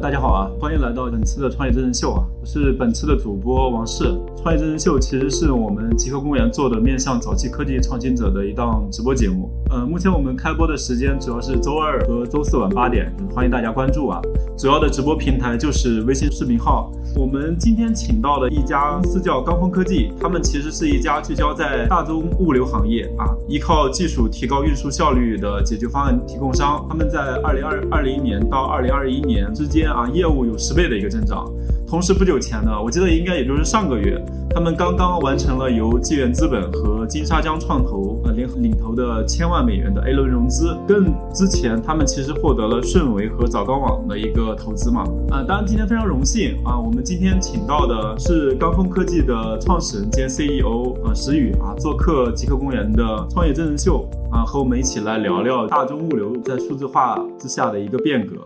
[0.00, 4.04] 大家好啊，欢迎来到本次的创业真人秀啊，是本次的主播王世。
[4.38, 9.50] 创业真人秀其实是我们极客公园做的面向早期科技创新者的一档直播节目。
[9.68, 14.18] 呃，目前我们开播的时间主要是周二和周四晚八点，欢迎大家关注啊。
[14.56, 16.90] 主要的直播平台就是微信视频号。
[17.14, 26.82] 我们今天请到的一家公司叫钢峰科技，他们其实是一家聚焦在大宗物流行业啊，依靠技术提高运输效率的解决方案提供商。
[26.88, 29.86] 他们在二零二二零年到二零二一年之间。
[29.92, 31.44] 啊，业务有十倍的一个增长。
[31.88, 34.20] 同时，不久前呢，我记得应该也就是上个月，
[34.50, 40.76] 他们刚刚完成了由纪元资本和金沙江创投呃联合领投的千万美元的 A 轮融资。
[40.86, 45.02] 更之前，他们其实获得了顺为和早高网的一个投资嘛。
[45.30, 58.36] 啊，当然今天非常荣幸啊，我们今天请到的是高峰科技的创始人兼 CEO 啊石宇啊，做客极客公园的创业真人秀啊，和我们一起来聊聊大宗物流在数字化之下的一个变革。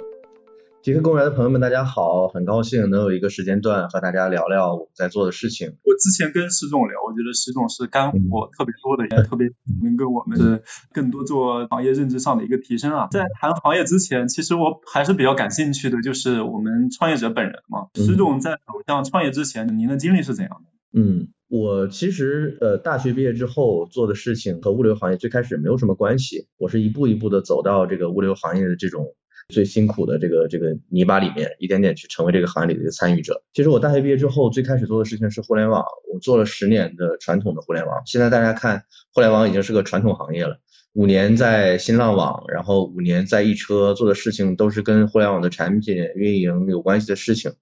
[0.83, 5.77] 极客公园的朋友们，大家好，很高兴能有一个时间段和大家聊聊我们在做的事情。
[5.85, 9.47] 我之前跟石总聊，我觉得石总是干货特别多的，也特别
[9.80, 13.07] 能跟我们是更多做行业认知上的一个提升啊。
[13.13, 17.87] 在谈行业之前，其实我还是比较感兴趣的，就是我们创业者本人嘛。
[17.95, 21.01] 石总在走向创业之前，您的经历是怎样的？
[21.01, 29.15] 嗯，我其实呃大学毕业之后做的事情和物流行业最开始没有什么关系，我是一步一步的走到这个物流行业的这种。
[29.52, 33.45] 最辛苦的这个这个泥巴里面，一点点去成为这个行业里的一个参与者。
[33.52, 38.02] 其实我大学毕业之后，最开始做的事情是互联网，我做了十年的传统的互联网。
[38.06, 40.58] 现在大家看，互联网已经是个传统行业了。
[40.95, 47.52] 五年在新浪网，然后五年在易车，做的事情都是跟互联网的产品运营有关系的事情。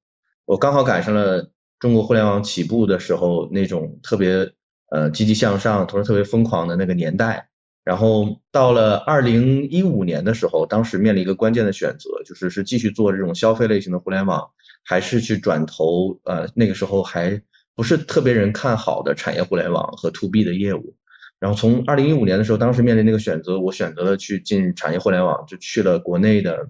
[0.47, 4.53] 我刚好赶上了中国互联网起步的时候那种特别
[4.91, 7.49] 呃积极向上，同时特别疯狂的那个年代。
[7.83, 14.51] 然后到了二零一五年的时候，当时面临一个关键的选择，就是是继续做这种消费类型的互联网，
[14.85, 17.43] 还是去转投呃那个时候还
[17.75, 20.95] 不是特别人看好的产业互联网和 to B 的业务。
[21.39, 26.69] 然后从二零一五年的时候，当时面临那个选择，我选择了去进产业互联网，就去了国内的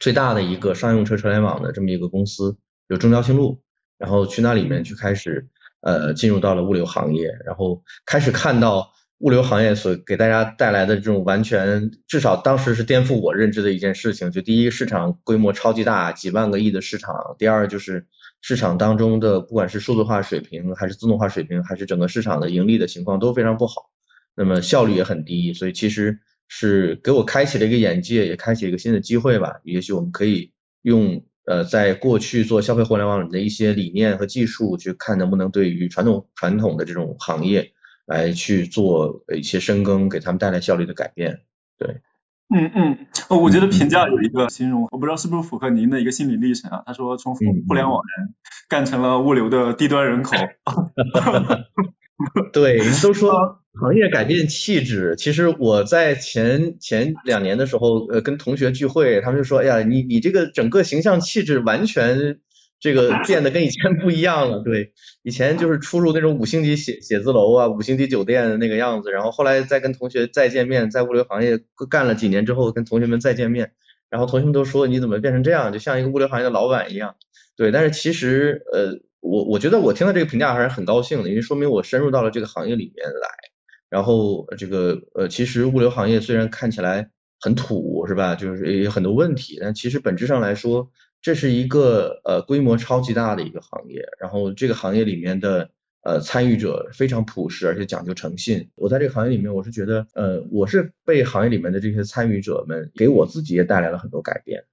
[0.00, 2.56] 最大的一个商用车车联网的这么一个公司，
[2.88, 3.60] 有中交新路，
[3.98, 5.48] 然后去那里面去开始
[5.82, 8.90] 呃进入到了物流行业，然后开始看到。
[9.22, 14.32] 物流行业所给大家带来的这种完全，至少当时是颠覆我认知的一件事情。
[14.32, 18.08] 就第一，市场规模超级大，几万个亿的市场；第二，就是
[18.40, 23.90] 市场当中的不管是数字化水平，还是自动化水平，还是整个市场的盈利的情况都非常不好，
[24.34, 25.54] 那么效率也很低。
[25.54, 26.18] 所以其实
[26.48, 29.60] 是给我开启了一个眼界，也开启了一个新的机会吧。
[29.62, 30.50] 也许我们可以
[30.82, 37.70] 用呃在过去做消费互联网的一些理念和技术，去看能不能对于传统传统的这种行业。
[38.06, 41.40] 来去做一些深耕，给他们带来效率的改变。
[41.78, 42.00] 对，
[42.54, 43.06] 嗯嗯，
[43.40, 46.82] 我觉得评价有一个形容，我不知道是不是符合您的一个心理历程啊。
[46.86, 48.34] 他说从互联网人
[48.68, 50.36] 干成了物流的低端人口。
[52.52, 55.16] 对，都说行业改变气质。
[55.16, 62.40] 其实我在前前两年的时候，呃，跟同学聚会，他们就说，哎呀，你你这个整个形象气质完全。
[62.82, 73.70] 这个变得跟以前不一样了，对，以前就是出入那种五星级写写字楼啊，五星级酒店的那个样子，然后后来再跟同学再见面，在物流行业干了几年之后，跟同学们再见面，
[74.10, 77.14] 然后同学们都说你怎么变成这样，就像一个物流行业的老板一样，
[77.56, 83.28] 对，但是其实呃，我我觉得我听到这个评价还是很高兴的，因为说明我深入到了这个行业里面来，
[83.90, 90.90] 然后这个呃，其实物流行业虽然看起来很土是吧，就是有很多问题，但其实本质上来说。
[91.22, 95.70] 这是一个呃规模超级大的一个行业，然后这个行业里面的
[96.02, 98.70] 呃参与者非常朴实，而且讲究诚信。
[98.74, 104.64] 我在这个行业里面，我是觉得呃我是被行业里面的这些参与者们给我自己也带来了很多改变。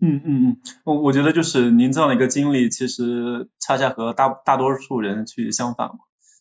[0.00, 5.98] 嗯嗯嗯，我我觉得就是您这样的一个经历，其实恰恰和大大多数人去相反嘛。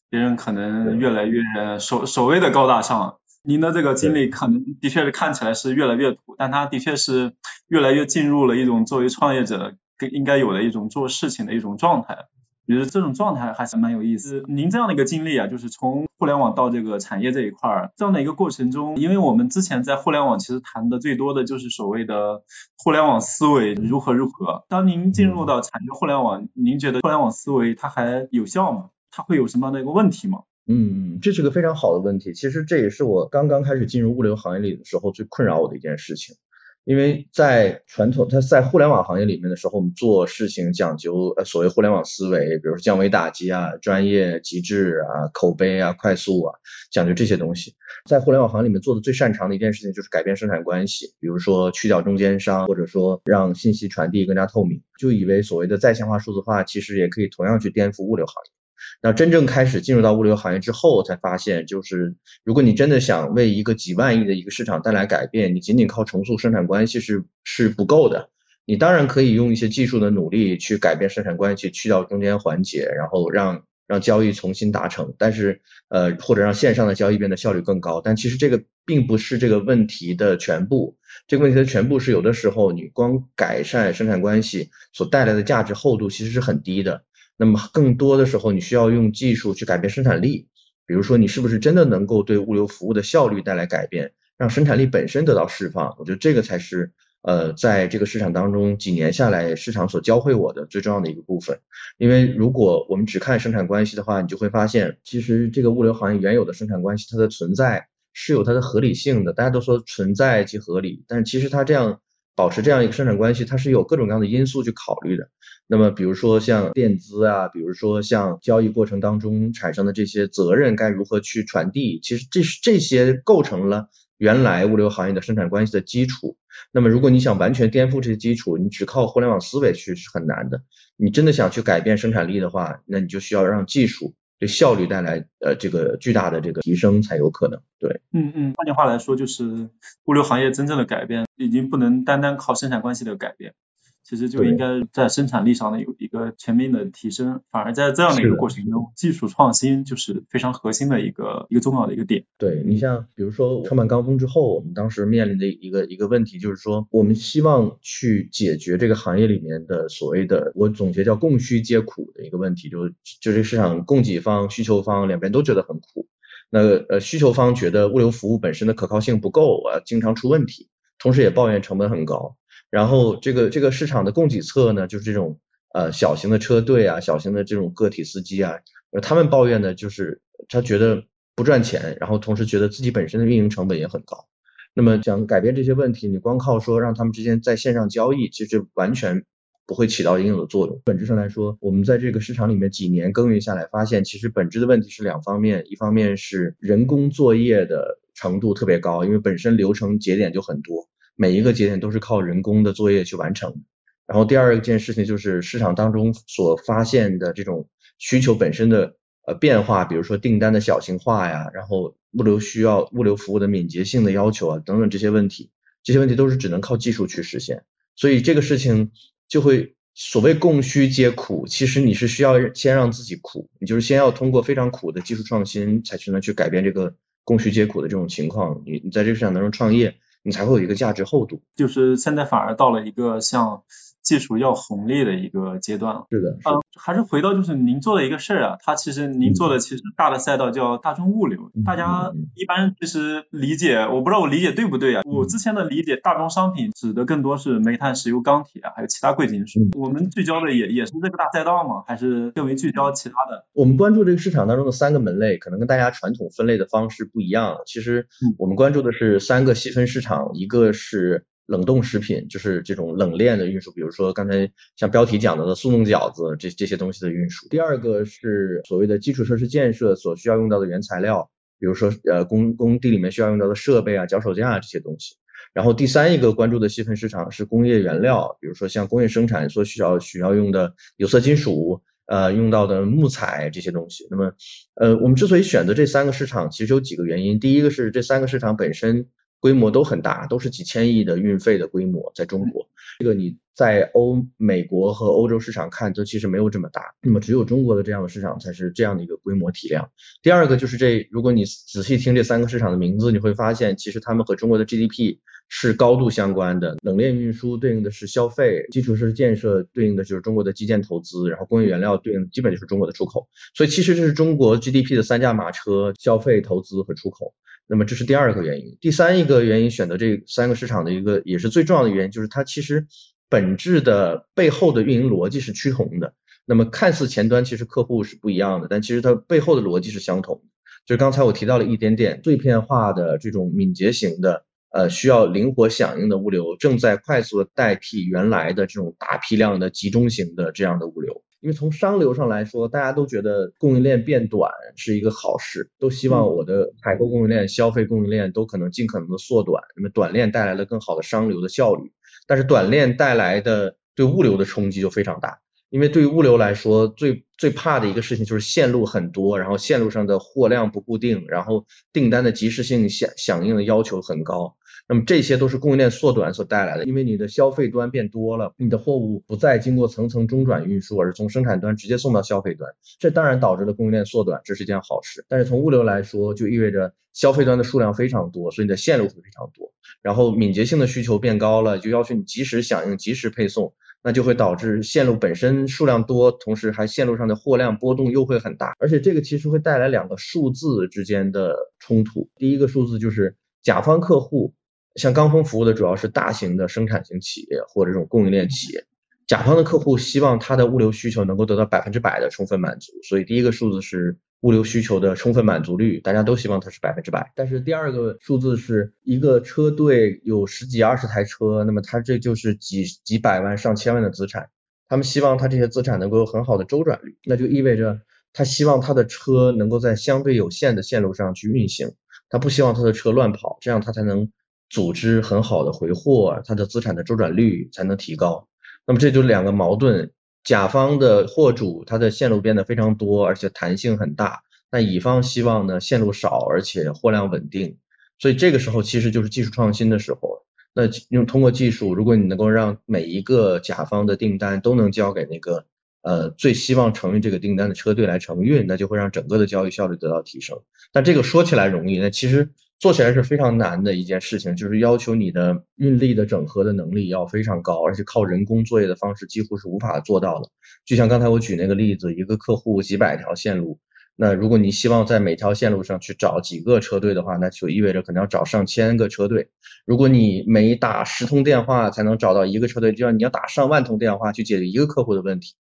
[0.10, 1.42] 别人可能越来越
[1.80, 3.18] 所所谓的高大上。
[3.44, 7.34] 您的这个经历可能的确是看起来是越来越土，但它的确是
[7.68, 12.28] 越来越进入了一种作为创业者更应该有的一种做事情的一种状态。
[12.68, 14.46] 我觉得这种状态还是蛮有意思。
[14.48, 22.44] 您这样的一个经历啊，就是从互联网到这个产业这一块儿这样的一个过程中，因为我们之前在互联网其实谈的最多的就是所谓的
[22.78, 24.64] 互联网思维如何如何。
[24.70, 28.92] 当您进入到产业互联网，您觉得互联网思维它还有效吗？
[29.10, 30.44] 它会有什么样的一个问题吗？
[30.72, 32.34] 嗯，这是个非常好的问题。
[32.34, 36.36] 其实这也是我刚刚开始进入物流行业里的时候最困扰我的一件事情。
[36.84, 46.56] 因为在传统，它在互联网行业里面的时候，我们做事情讲究呃所谓互联网思维，比如说降维打击啊、专业极致啊、口碑啊、快速啊，
[46.92, 47.76] 讲究这些东西。
[48.10, 54.82] 在互联网行业里面做的最擅长的一件事情就是改变生产关系，比如说去掉中间商，或者说让信息传递更加透明。
[55.00, 58.61] 就以为所谓的在线化、数字化，其实也可以同样去颠覆物流行业。
[59.02, 68.30] 那真正开始进入到物流行业之后，才发现，就是如果你真的想为一个几万亿的一个市场带来改变，你仅仅靠重塑生产关系是是不够的。
[68.66, 75.16] 你当然可以用一些技术的努力去改变生产关系，去掉中间环节，然后让让交易重新达成。
[75.18, 78.02] 但是呃，或者让线上的交易变得效率更高。
[78.02, 80.98] 但其实这个并不是这个问题的全部。
[81.28, 87.04] 这个问题的全部是有的时候你光改善生产关系所带来的价值厚度其实是很低的。
[87.42, 90.48] 那么更多的时候，你需要用技术去改变生产力，
[90.86, 95.96] 比如说你是不是真的能够对物流服务的效率带来改变，让生产力本身得到释放？
[95.98, 96.92] 我觉得这个才是
[97.24, 101.62] 呃，在这个市场当中几年下来，市场所教会我的最重要的一个部分。
[101.98, 109.34] 因为如果我们只看生产关系的话，你就会发现，其实这个物流行业原有的生产关系它的存在是有它的合理性的。
[109.34, 112.02] 大家都说存在即合理，但其实它这样。
[112.42, 115.30] 保持这样一个生产关系，它是有各种各样的因素去考虑的。
[115.68, 126.36] 那么，比如说像垫资啊，比如说像交易过程当中产生的这些责任该如何去传递，其实这是这些构成了原来物流行业的生产关系的基础。
[126.72, 130.64] 那么，如果你想完全颠覆这些基础，你只靠互联网思维去是很难的。
[130.98, 134.16] 你真的想去改变生产力的话，那你就需要让技术。
[134.42, 139.70] 对效率带来呃这个巨大的这个提升才有可能，对，嗯嗯，换句话来说就是
[140.06, 143.54] 物流行业真正的改变已经不能单单靠生产关系的改变。
[144.04, 152.26] 其实就应该在生产力上呢有一个全面的提升，反而在这样的一个过程中，技术创新就是非常核心的一个一个重要的一个点。
[152.38, 166.08] 对你像比如说创办高峰之后，我们当时面临的一个一个问题就是说，我们希望去解决这个行业里面的所谓的我总结叫供需皆苦的一个问题，就就这市场供给方、需求方两边都觉得很苦。
[166.50, 170.68] 那呃需求方觉得物流服务本身的可靠性不够啊，经常出问题，
[171.00, 172.36] 同时也抱怨成本很高。
[172.72, 175.40] 然后这个这个市场的供给侧呢，就是这种
[175.74, 178.60] 呃小型的车队啊，小型的这种个体司机啊，
[179.04, 181.04] 他们抱怨的就是他觉得
[181.36, 184.26] 不赚钱，然后同时觉得自己本身的运营成本也很高。
[184.74, 189.26] 那么想改变这些问题，你光靠说让他们之间在线上交易，其实完全
[189.66, 190.82] 不会起到应有的作用。
[190.86, 200.88] 本质上来说，我们在这个市场里面几年耕耘下来，发现其实本质的问题是两方面，一方面是人工作业的程度特别高，因为本身流程节点就很多。
[201.22, 203.62] 每一个节点都是靠人工的作业去完成，
[204.08, 207.70] 然后第二件事情就是市场当中所发现的这种
[208.00, 208.96] 需求本身的
[209.28, 215.52] 呃变化，比如说订单的小型化呀，然后物流需要物流服务的敏捷性的要求啊等等这些问题，
[215.84, 217.66] 这些问题都是只能靠技术去实现，
[217.96, 218.90] 所以这个事情
[219.28, 229.98] 就会所谓供需皆苦，其实你是需要先让自己苦，你就是先要通过非常苦的技术创新，才去能去改变这个供需皆苦的这种情况，你你在这个市场当中创业。
[230.24, 233.64] 你才会有一个价值厚度，就是现在反而到了一个像。
[234.04, 236.06] 技术要红利的一个阶段了。
[236.10, 245.02] 是的，嗯，还是回到就是您做的一个事儿啊，它其实您做的其实大的赛道叫大众物流，大家一般其实理解，我不知道我理解对不对啊？
[245.06, 249.60] 我之前的理解，大宗商品指的更多是煤炭、石油、钢铁啊，还有其他贵金属。
[249.78, 251.84] 我们聚焦的也也是这个大赛道吗？
[251.88, 253.46] 还是更为聚焦其他的？
[253.54, 257.58] 我们关注这个市场当中的三个门类，可能跟大家传统分类的方式不一样。
[257.66, 258.08] 其实
[258.38, 261.26] 我们关注的是三个细分市场，一个是。
[261.48, 267.50] 冷冻食品就是这种冷链的运输，比如说刚才像标题讲到的速冻饺子这这些东西的运输。
[267.50, 275.16] 第二个是所谓的基础设施建设所需要用到的原材料，比如说呃工工地里面需要用到的设备啊、脚手架啊这些东西。
[275.54, 284.08] 然后第三一个关注的细分市场是工业原料，比如说像工业生产所需要需要用的有色金属，呃用到的木材这些东西。
[284.10, 284.34] 那么
[284.76, 287.42] 呃我们之所以选择这三个市场，其实有几个原因。
[287.42, 289.10] 第一个是这三个市场本身。
[289.42, 292.70] 规模都很大，都是几千亿的运费的规模，在中国，
[293.00, 299.90] 这个你在欧美国和欧洲市场看，都其实没有这么大，那么只有中国的这样的市场才是这样的一个规模体量。
[300.22, 305.18] 第二个就是这，如果你仔细听这三个市场的名字，你会发现，其实他们和中国的 GDP
[305.50, 306.78] 是高度相关的。
[306.84, 313.28] 冷链运输对应的是消费，基础设施建设对应的就是中国的基建投资，然后工业原料对应基本就是中国的出口。
[313.56, 317.34] 所以其实这是中国 GDP 的三驾马车：消费、投资和出口。
[317.72, 322.86] 那么这是第二个原因，第三一个原因选择这三个市场的一个也是最重要的原因，就是它其实
[323.30, 326.14] 本质的背后的运营逻辑是趋同的。
[326.46, 330.44] 那么看似前端其实客户是不一样的，但其实它背后的逻辑是相同。
[330.86, 341.24] 就是刚才我提到了一点点碎片化的这种敏捷型的呃需要灵活响应的物流，正在快速的代替原来的这种大批量的集中型的这样的物流。
[341.42, 349.64] 因为从商流上来说，大家都觉得供应链变短是一个好事，都希望我的采购供应链、消费供应链都可能尽可能的缩短。
[349.76, 351.92] 那么短链带来了更好的商流的效率，
[352.28, 355.40] 但是短链带来的对物流的冲击就非常大。
[355.70, 364.58] 因为对于物流来说，最最怕的一个事情就是线路很多，然后线路上的货量不固定，然后订单的及时性响响应的要求很高。
[364.92, 372.70] 那么这些都是供应链缩短所带来的，因为你的消费端变多了，你的货物不再经过层层中转运输，而是从生产端直接送到消费端，
[373.00, 375.26] 这当然导致了供应链缩短，这是件好事。
[375.30, 379.72] 但是从物流来说，就意味着消费端的数量非常多，所以你的线路会非常多，
[380.02, 383.74] 然后敏捷性的需求变高了，就要求你及时响应、及时配送。
[384.04, 392.28] 那就会导致线路本身数量多，同时还线路上的货量波动又会很大，而且这个其实会带来两个数字之间的冲突。
[392.36, 394.56] 第一个数字就是甲方客户，
[394.96, 398.86] 像钢峰服务的主要是大型的生产型企业或者这种供应链企业。
[399.28, 407.32] 甲方的客户希望他的物流需求能够得到百分之百的充分满足，所以第一个数字是物流需求的充分满足率，大家都希望它是百分之百。
[407.36, 414.50] 但是第二个数字是一个车队有十几二十台车，那么它这就是几几百万上千万的资产，
[414.90, 418.02] 他们希望他这些资产能够有很好的周转率，那就意味着
[418.34, 421.94] 他希望他的车能够在相对有限的线路上去运行，
[422.30, 424.30] 他不希望他的车乱跑，这样他才能
[424.72, 428.48] 组织很好的回货，它的资产的周转率才能提高。
[428.88, 430.12] 那么这就两个矛盾，
[430.46, 437.80] 甲方的货主他的线路变得非常多，而且弹性很大，那乙方希望呢线路少，而且货量稳定，
[438.18, 440.46] 所以这个时候其实就是技术创新的时候。
[440.74, 445.66] 那用通过技术，如果你能够让每一个甲方的订单都能交给那个
[446.02, 450.62] 呃最希望承运这个订单的车队来承运，那就会让整个的交易效率得到提升。
[450.94, 452.52] 但这个说起来容易，那其实。
[452.82, 460.50] 做起来是非常难的一件事情，就是要求你的运力的整合的能力要非常高，而且靠人工作业的方式几乎是无法做到的。
[460.84, 463.78] 就像刚才我举那个例子，一个客户几百条线路，
[464.16, 469.50] 那如果你希望在每条线路上去找几个车队的话，那就意味着可能要找上千个车队。
[469.86, 475.54] 如果你每打十通电话才能找到一个车队，就像你要打上万通电话去解决一个客户的问题。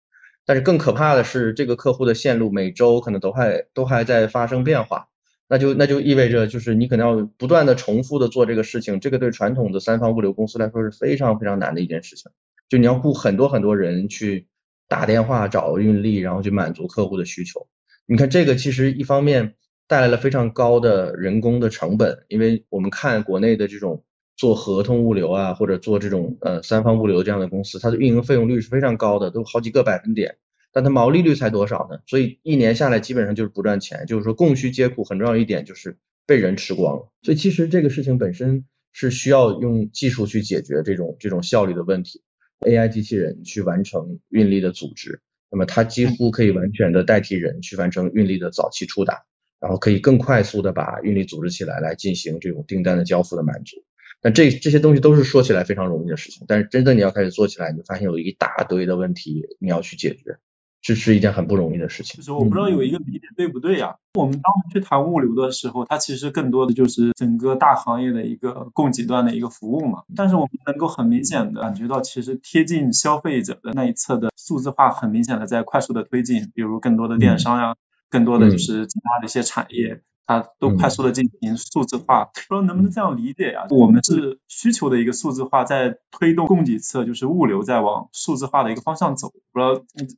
[0.43, 5.10] 但是更可怕的是，这个客户的线路每周可能都还都还在发生变化。
[5.51, 12.31] 那就那就意味着，就是你可能要不断的重复的做这个事情，这个对传统的三方物流公司来说是非常非常难的一件事情。
[12.69, 14.47] 就你要雇很多很多人去
[14.87, 17.67] 打电话找运力，然后去满足客户的需求。
[18.05, 19.55] 你看这个其实一方面
[19.89, 24.05] 带来了非常高的人工的成本，因为我们看国内的这种
[24.37, 30.37] 做合同物流啊，或者做这种呃三方物流这样的公司，它的运营费用率是非常高的，都好几个百分点。
[30.71, 31.99] 但它毛利率才多少呢？
[32.07, 34.05] 所以一年下来基本上就是不赚钱。
[34.05, 37.11] 就是说供需皆苦，很重要一点就是被人吃光了。
[37.21, 42.21] 所以其实这个事情本身是需要用技术去解决这种这种效率的问题。
[42.61, 49.23] AI 机器人去完成运力的组织，那么它几乎可以完全的代替人去完成运力的早期触达，
[49.59, 53.77] 然后可以更快速的把运力组织起来，来进行这种订单的交付的满足。
[54.21, 60.37] 那这这些东西都是说起来非常容易的事情，但是真的你要开始做起来，你就发现有一大堆的问题你要去解决。
[60.81, 62.17] 这是一件很不容易的事情。
[62.17, 63.97] 就是我不知道有一个理解对不对呀？
[64.13, 70.03] 我们当时去谈物流的时候，它其实更多的就是整个大行业的一个供给端的一个服务嘛。
[70.15, 76.51] 但是我们能够很明显的感觉到，其实贴近消费者的那一侧的数字化，很明显的在快速的推进。
[76.53, 77.75] 比如更多的电商呀，
[78.11, 80.03] 更多的就是其他的一些产业。
[80.27, 83.65] 它都快速的进行数字化，不知道能不能这样理解呀？
[83.69, 89.33] 我们是需求的一个数字化，在推动供给侧，就是物流在往数字化的一个方向走。
[89.51, 89.73] 不知道，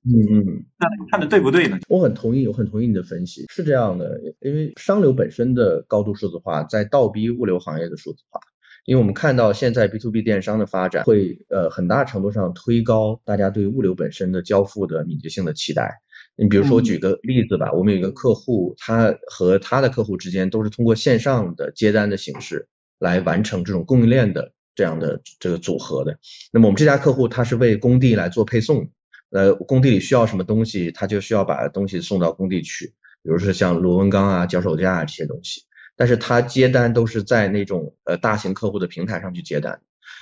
[0.06, 1.80] 嗯嗯，那看的对不对呢？
[1.88, 8.40] 我很同意，我很同意你的分析，是这样的，因为商流本身的高度数字化，在倒逼物流行业的数字化。
[8.86, 16.02] 因为我们看到现在 B to B 电商的发展，会呃很大程度上推高大家对物流本身的交付的敏捷性的期待。
[16.36, 26.18] 你比如说，我举个例子吧，我们有一个客户，他和他的客户之间都是通过线上的接单的形式来完成这种供应链的这样的这个组合的。
[26.52, 28.90] 那么我们这家客户他是为工地来做配送，
[29.30, 32.88] 呃，工地里需要什么东西，他就需要把东西送到工地去，
[33.22, 35.64] 比如说像螺纹钢啊、脚手架啊这些东西。
[35.96, 39.82] 但是他接单都是在那种呃大型客户的平台上去接单，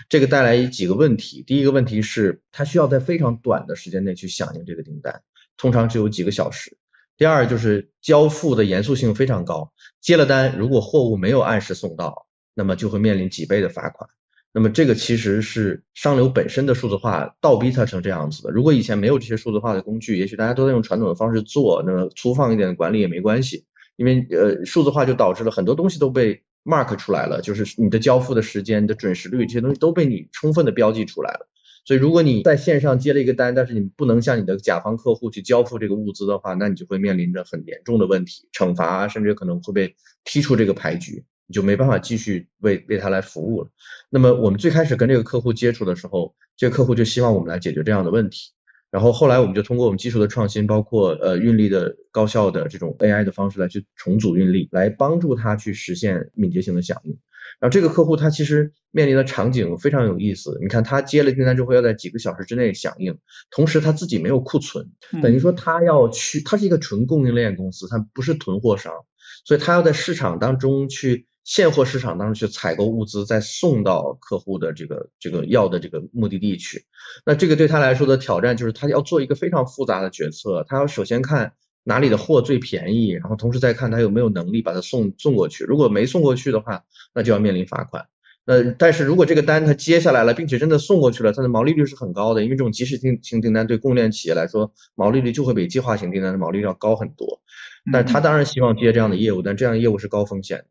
[0.10, 1.44] 这个带来几个问题。
[1.48, 5.22] 第一个问题是，他需要在非常短的时间内去响应这个订单。
[5.62, 6.76] 通常只有几个小时。
[7.18, 12.26] 第二就是交付的严肃性非常高，接了单如果货物没有按时送到，
[12.56, 14.10] 那么就会面临几倍的罚款。
[14.52, 18.50] 那么这个其实是商流本身的数字化倒逼它成这样子的。
[18.50, 23.66] 如果以前没有这些数字化的工具，也许大家都在用传统的方式做，那么粗放一点的管理也没关系。
[23.98, 31.48] 因为呃数字化就导致了很多东西都被 mark 出来了，就是你的交付的时间、你的准时率这些东西都被你充分的标记出来了。
[31.84, 43.70] 所以如果你在线上接了一个单，但是你不能向你的甲方客户去交付这个物资的话，那你就会面临着很严重的问题，惩罚甚至可能会被踢出这个牌局，你就没办法继续为为他来服务了。
[44.10, 48.52] 那么我们最开始跟这个客户接触的时候，这个客户就希望我们来解决这样的问题。
[48.92, 57.18] 然后后来我们就通过我们技术的创新，包括呃运力的高效的这种 AI 的方式来去重组运力，来帮助他去实现敏捷性的响应。
[57.62, 64.90] 然后这个客户他其实面临的场景非常有意思，你看他接了订单之后要在几个小时之内响应，同时他自己没有库存，
[65.22, 68.92] 等于说他要去，他是一个纯供应链公司，他不是囤货商，
[69.46, 71.28] 所以他要在市场当中去。
[71.44, 76.86] 现货市场当中去采购物资，再送到客户的这个这个要的这个目的地去。
[77.26, 80.64] 那这个对他来说的挑战就是，他要做一个非常复杂的决策。
[80.70, 81.54] 他要首先看
[81.84, 85.64] 哪里的货最便宜，然后同时再看他有没有能力把它送送过去。
[85.64, 86.84] 如果没送过去的话，
[87.14, 88.08] 那就要面临罚款。
[88.44, 97.42] 那但是如果这个单他接下来了，并且真的送过去了，它的毛利率是很高的，因为这种即时性性订单对供应链企业来说，毛利率就会比计划型订单的毛利率要高很多。
[97.92, 100.66] 但他当然希望接这样的业务，但这样的业务是高风险。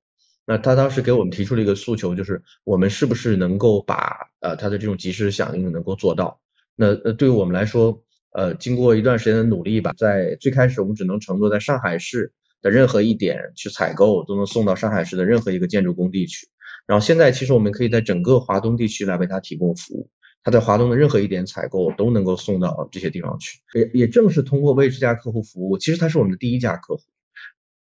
[0.47, 6.41] 那他当时给我们提出了一个诉求，就是我们是不是能够把呃他的这种及时响应能够做到？
[6.75, 12.33] 那呃对于我们来说，呃经过一段时间的努力吧，在最开始我们只能承诺在上海市
[12.63, 16.49] 的任何一点去采购，都能送到上海市的任何一个建筑工地去。
[16.87, 20.11] 然后现在其实我们可以在整个华东地区来为他提供服务，
[20.43, 23.61] 他在华东的任何一点采购都能够送到这些地方去。
[23.75, 27.03] 也也正是通过为这家客户服务，其实他是我们的第一家客户。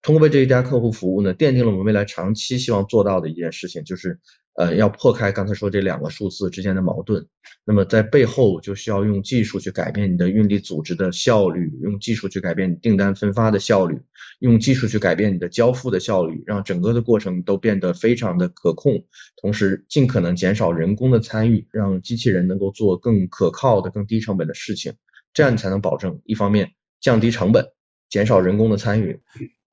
[0.01, 4.19] 通过为这一家客户服务呢，奠定了我们未来长期希望做到的一件事情，就是
[4.55, 7.27] 呃要破开刚才说这两个数字之间的矛盾。
[7.67, 14.01] 那么在背后就需要用技术去改变你的运力组织的效率，用技术去改变订单分发的效率，
[14.39, 19.05] 用技术去改变你的交付的效率，让整个的过程都变得非常的可控，
[19.41, 24.93] 同时尽可能减少人工的参与，让机器人能够做更可靠的、更低成本的事情，
[25.33, 27.65] 这样才能保证一方面降低成本，
[28.09, 29.21] 减少人工的参与。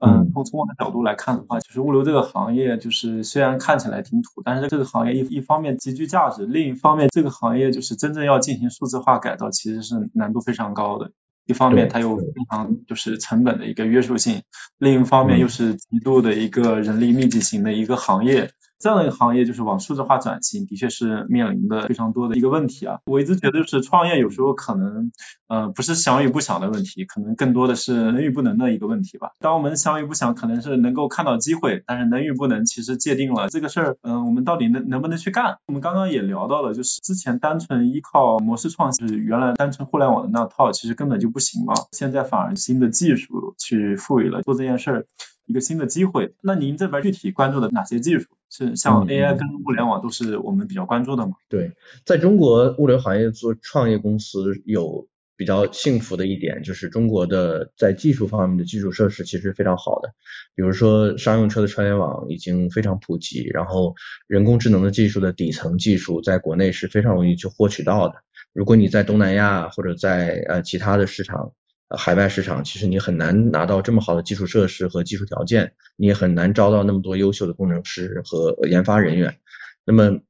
[0.05, 11.13] 嗯，从从我的角度来看的话，就是物流这个行业，就是虽然看起来挺土，但是这个行业一一方面极具价值，另一方面这个行业就是真正要进行数字化改造，其实是难度非常高的。
[11.47, 14.43] 一方面它有非常就是成本的一个约束性，
[14.79, 18.51] 另一方面又是极度的一个人力密集型的一个行业。
[18.83, 22.99] 这样的一个行业就是往数字化转型，的确是面临的非常多的一个问题啊。
[23.07, 25.13] 我一直觉得就是创业有时候可能，
[25.47, 29.31] 呃，不是想与不想的问题，可能更多的是能与不能的一个问题吧。
[29.39, 35.59] 当我们想与不想，可能是能够看到机会，但是能与不能其实界定了这个事儿，嗯，我们到底能能不能去干？
[35.69, 41.75] 我们刚刚也聊到了，就是之前单纯依靠模式创新，原来单纯互联网的那套，其实根本就不行嘛。
[41.93, 45.07] 现在反而新的技术去赋予了做这件事儿。
[45.53, 48.25] 一个新的机会，那您这边具体关注的哪些技术？
[48.49, 51.35] 是像 AI 跟物联网都是我们比较关注的吗？
[51.51, 51.73] 对，
[52.07, 60.15] 在中国物流行业做创业公司有比较幸福的一点，就是中国的在技术方面的基础设施其实非常好的，
[60.55, 63.95] 比如说商用车的车联网已经非常普及，然后
[64.27, 68.15] 人工智能的技术的底层技术在国内是非常容易去获取到的。
[68.55, 71.53] 如果你在东南亚或者在呃其他的市场。
[71.97, 79.37] 海外市场其实你很难拿到这么好的基础设施和技术条件，你也很难招到那么多优秀的工程师和研发人员。
[79.85, 80.21] 那么，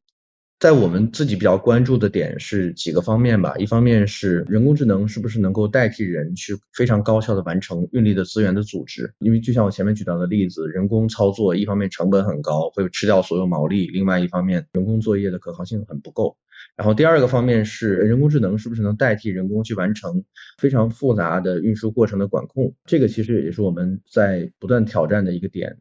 [0.58, 9.12] 在我们自己比较关注的点是几个方面吧，一方面是人工智能是不是能够代替人去非常高效的完成运力的资源的组织？
[9.18, 16.36] 因为就像我前面举到的例子，人工操作一方面成本很高，会吃掉所有毛利；另外一方面，人工作业的可靠性很不够。
[16.74, 20.24] 然后第二个方面是人工智能是不是能代替人工去完成
[20.58, 22.74] 非常复杂的运输过程的管控？
[22.86, 25.76] 这个其实也是我们在不断挑战的一个点。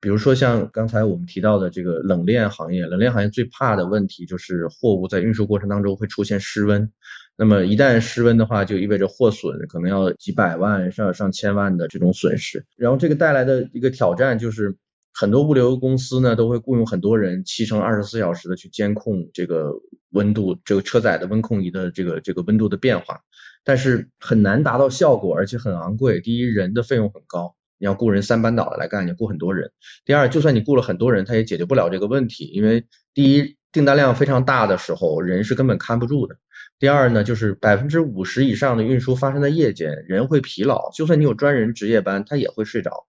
[0.00, 6.92] 比如说像刚才我们提到的这个冷链行业，冷链行业最怕的问题就是货物在运输过程当中会出现失温。
[7.36, 12.64] 那么一旦失温的话，就意味着货损可能要几百万上上千万的这种损失。
[12.76, 14.76] 然后这个带来的一个挑战就是。
[15.20, 19.72] 很多物流公司呢都会雇佣很多人，七乘二十四小时的去监控这个
[20.10, 23.22] 温度，这个车载的温控仪的这个这个温度的变化，
[23.64, 26.20] 但是很难达到效果，而且很昂贵。
[26.20, 29.72] 第一，人的费用很高，你要雇人三班倒的来干，你雇很多人。
[30.04, 36.36] 第二，就算你雇了很多人，他也解决不了这个问题，因为第一，订单量非常大的时候，人是根本看不住的。
[36.78, 43.07] 第二呢，就是百分之五十以上的运输发生在夜间，人会疲劳，就算你有专人值夜班，他也会睡着。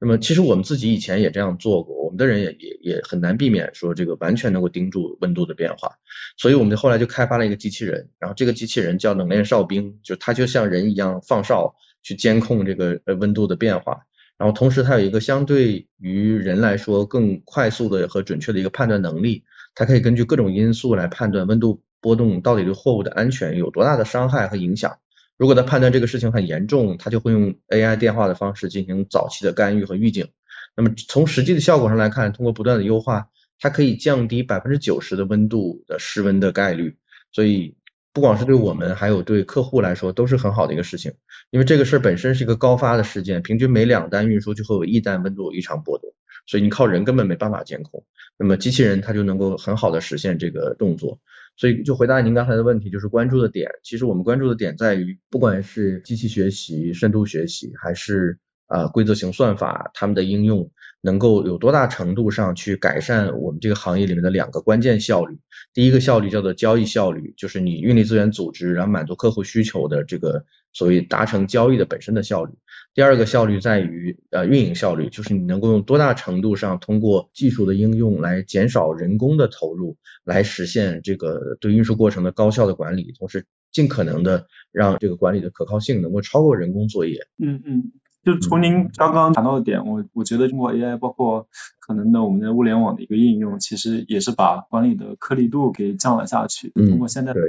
[0.00, 5.96] 那么其实我们自己以前也这样做过，我们的人也也也很难避免说这个完全能够盯住温度的变化，
[6.36, 14.02] 所以我们后来就开发了一个机器人，然后这个机器人叫冷链哨兵，就它就像人一样放哨去监控这个呃温度的变化，
[14.36, 19.42] 然后同时它有一个相对于人来说更快速的和准确的一个判断能力，
[19.74, 24.98] 它可以根据各种因素来判断温度波动到底对货物的安全有多大的伤害和影响。
[25.38, 30.28] 如果他判断这个事情很严重，他就会用 AI 电话的方式进行早期的干预和预警。
[30.76, 33.28] 那么从实际的效果上来看，通过不断的优化，
[33.60, 36.96] 它可以降低百分之九十的温度的失温的概率。
[37.30, 37.76] 所以
[38.12, 41.14] 不光是对我们，还有对客户来说都是很好的一个事情。
[41.50, 46.12] 因为这个事儿本身是一个高发的事件，平均每两单运输就会有一单温度异常波动，
[46.46, 48.04] 所以你靠人根本没办法监控。
[48.36, 51.20] 那么机器人它就能够很好的实现这个动作。
[51.58, 65.40] 所以就回答您刚才的问题，就是关注的点，其实我们关注的点在于，不管是机器学习、深度学习，还是呃规则型算法，它们的应用能够有多大程度上去改善我们这个行业里面的两个关键效率。
[65.74, 72.52] 第一个效率叫做交易效率，就是你运力资源组织，然后满足客户需求的这个所谓达成交易的本身的效率。
[72.98, 87.28] 第二个效率在于呃运营效率，就是你能够用多大程度上通过技术的应用来减少人工的投入，来实现这个对运输过程的高效的管理，同时尽可能的让这个管理的可靠性能够超过人工作业。
[87.40, 87.92] 嗯嗯，
[88.24, 91.46] 就从您刚刚谈到的点，我我觉得通过 AI，包括
[91.78, 96.72] 可能的我们的物联网的一个应用，其实也是把管理的颗粒度给降了下去。
[96.74, 97.40] 嗯，通过现在的。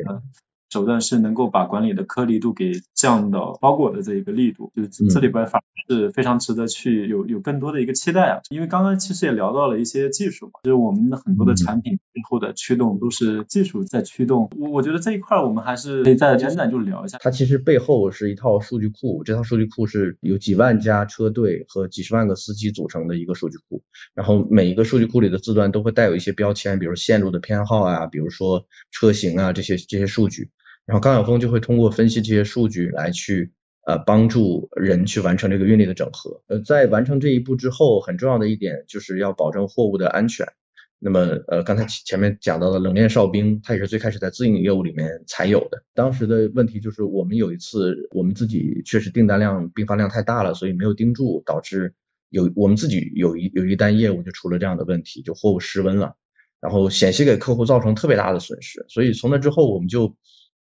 [0.70, 8.42] 手段是能够把管理的颗粒度给降到包裹的这一个力度，就是这里边反是非常值得去有有更多的一个期待啊。
[8.52, 14.52] 因为刚刚其实也聊到了一些技术嘛，就是我们的很多的产品背后的驱动都是技术在驱动。
[14.56, 17.18] 我我觉得这一块我们还是可以再简短就聊一下。
[17.20, 23.82] 它其实背后是一套数据库，这套数据库是有几万家车队和几十万个司机组成的一个数据库，
[24.14, 30.52] 然后每一个数据库里的字段都会带有一些标签，比如线路的偏好啊，比如说车型啊这些这些数据。
[30.90, 33.52] 然后，高晓峰就会通过分析这些数据来去
[33.86, 36.42] 呃帮助人去完成这个运力的整合。
[36.48, 40.48] 呃，在完成这一步之后，很重要的一点就是要保证货物的安全。
[40.98, 45.84] 那么，呃，刚才前面讲到的冷链哨兵，它也是最开始在自营业务里面才有的。
[45.94, 51.94] 当时的问题就是，我们有一次我们自己确实订单量并发量太大了，所以没有盯住，导致
[52.30, 56.16] 有我们自己有一有一单业务就出了这样的问题，就货物失温了，
[56.60, 58.86] 然后险些给客户造成特别大的损失。
[58.90, 60.18] 所以从那之后，我们就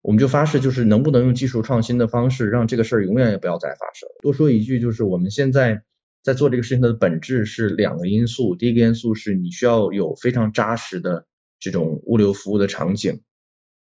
[0.01, 4.07] 我们就发誓，就是能不能用技术创新的方式，让这个事儿永远也不要再发生。
[4.21, 5.83] 多说一句，就是我们现在
[6.23, 8.55] 在做这个事情的本质是两个因素。
[8.55, 11.25] 第一个因素是你需要有非常扎实的
[11.59, 13.21] 这种物流服务的场景，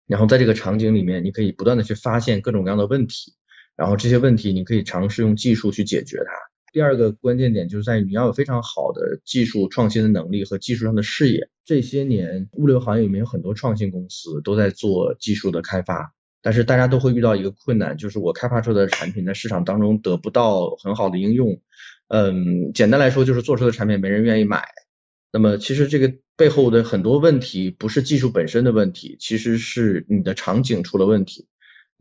[0.07, 3.35] 然后在这个场景里面，你可以不断的去发现各种各样的问题，
[3.77, 6.50] 然后这些问题你可以尝试用技术去解决它。
[6.73, 11.49] 第二个关键点就是在于你要有非常好的技术创新的能力和技术上的视野。
[11.65, 21.61] 这些年，物流行业里面有很多创新公司都在做技术的开发，但是大家都会遇到一个困难，就是我开发出的产品在市场当中得不到很好的应用。
[22.09, 24.65] 嗯，简单来说就是做出的产品没人愿意买。
[25.33, 31.47] 那么其实这个背后的很多问题不是技术本身的问题，其实是你的场景出了问题。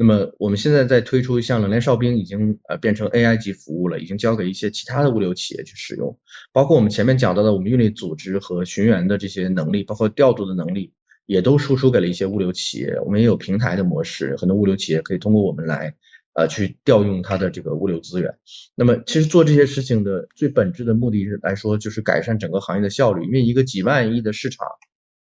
[0.02, 6.18] 那么我们现在在推出像冷链哨兵，已经呃变成 AI 级服务了，已经交给一些其他的物流企业去使用。
[6.54, 10.94] 包括我们前面讲到的，我们运力组织和寻源的这些能力，包括调度的能力，
[11.26, 12.98] 也都输出给了一些物流企业。
[13.04, 15.96] 我们也有平台的模式，很多物流企业可以通过我们来
[16.34, 18.36] 呃去调用它的这个物流资源。
[18.76, 24.66] 那么其实做这些事情的最本质的目的是来说，就是改善整个行业的效率，因为一个几万亿的市场，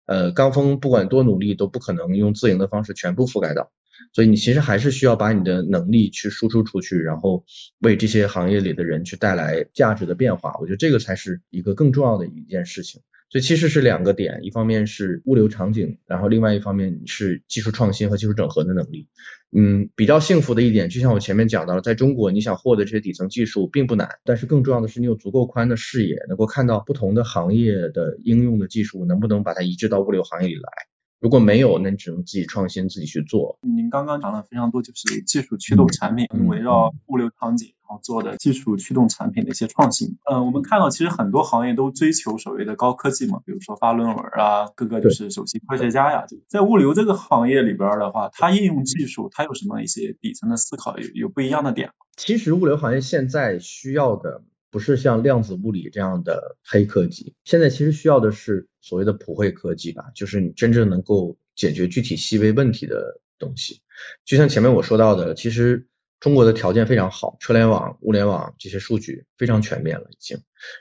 [0.05, 3.73] 呃，刚峰不管多努力都不可能用自营的方式全部覆盖到。
[4.13, 7.45] 所以你其实还是需要把你的能力去输出出去，然后
[7.79, 10.55] 为这些行业里的人去带来价值的变化。
[10.59, 13.01] 我觉得这个才是一个更重要的一件事情。
[13.31, 19.07] 所以其实是两个点，一方面是物流场景，然后另外一方面是技术创新和技术整合的能力。
[19.55, 30.88] 嗯，比较幸福的一点，就像我前面讲到了，在中国你想获得这些底层技术并不难，但是更重要的是你有足够宽的视野，能够看到不同的行业的应用的技术能不能把它移植到物流行业里来。
[31.19, 33.59] 如果没有，那你只能自己创新，自己去做。
[33.61, 40.17] 您刚刚讲了非常多，就是技术驱动产品，围绕物流场景然后做的技术驱动产品的一些创新。
[40.25, 46.25] 呃，我们看到其实很多行业都追求所谓的高科技嘛，比如说发论文啊，各个就是首席科学家呀。
[46.47, 51.93] 在物流这个行业里边的话，它应用技术，它有什么一些底层的思考，有有不一样的点吗？
[52.15, 54.43] 其实物流行业现在需要的。
[54.71, 63.81] 不是像量子物理这样的黑科技，现在其实需要的是所谓的普惠科技吧，就是你真正能够解决具体细微问题的东西。
[64.25, 65.87] 就像前面我说到的，其实
[66.19, 70.39] 中国的条件非常好，车联网、物联网这些数据非常全面了已经。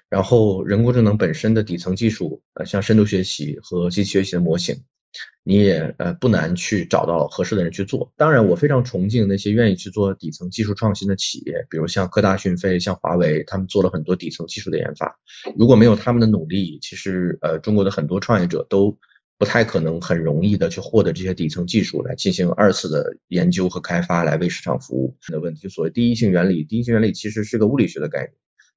[0.09, 4.83] 然后人工智能本身的底层技术，呃，像深度学习和机器学习的模型
[5.42, 8.12] 你也呃不难去找到合适的人去做。
[8.16, 15.18] 当然，我非常崇敬那些愿意去做底层技术创新的企业，比如像科大讯飞、像华为，他们做了很多底层技术的研发。
[15.57, 18.99] 如果没有他们的努力，其实呃中国的很多创业者都
[19.38, 25.68] 不太可能很容易的去获得这些底层技术来进行二次的研究和开发，来为市场服务的问题。
[25.68, 28.33] 所谓第一性原理，第一性原理其实是个物理学的概念。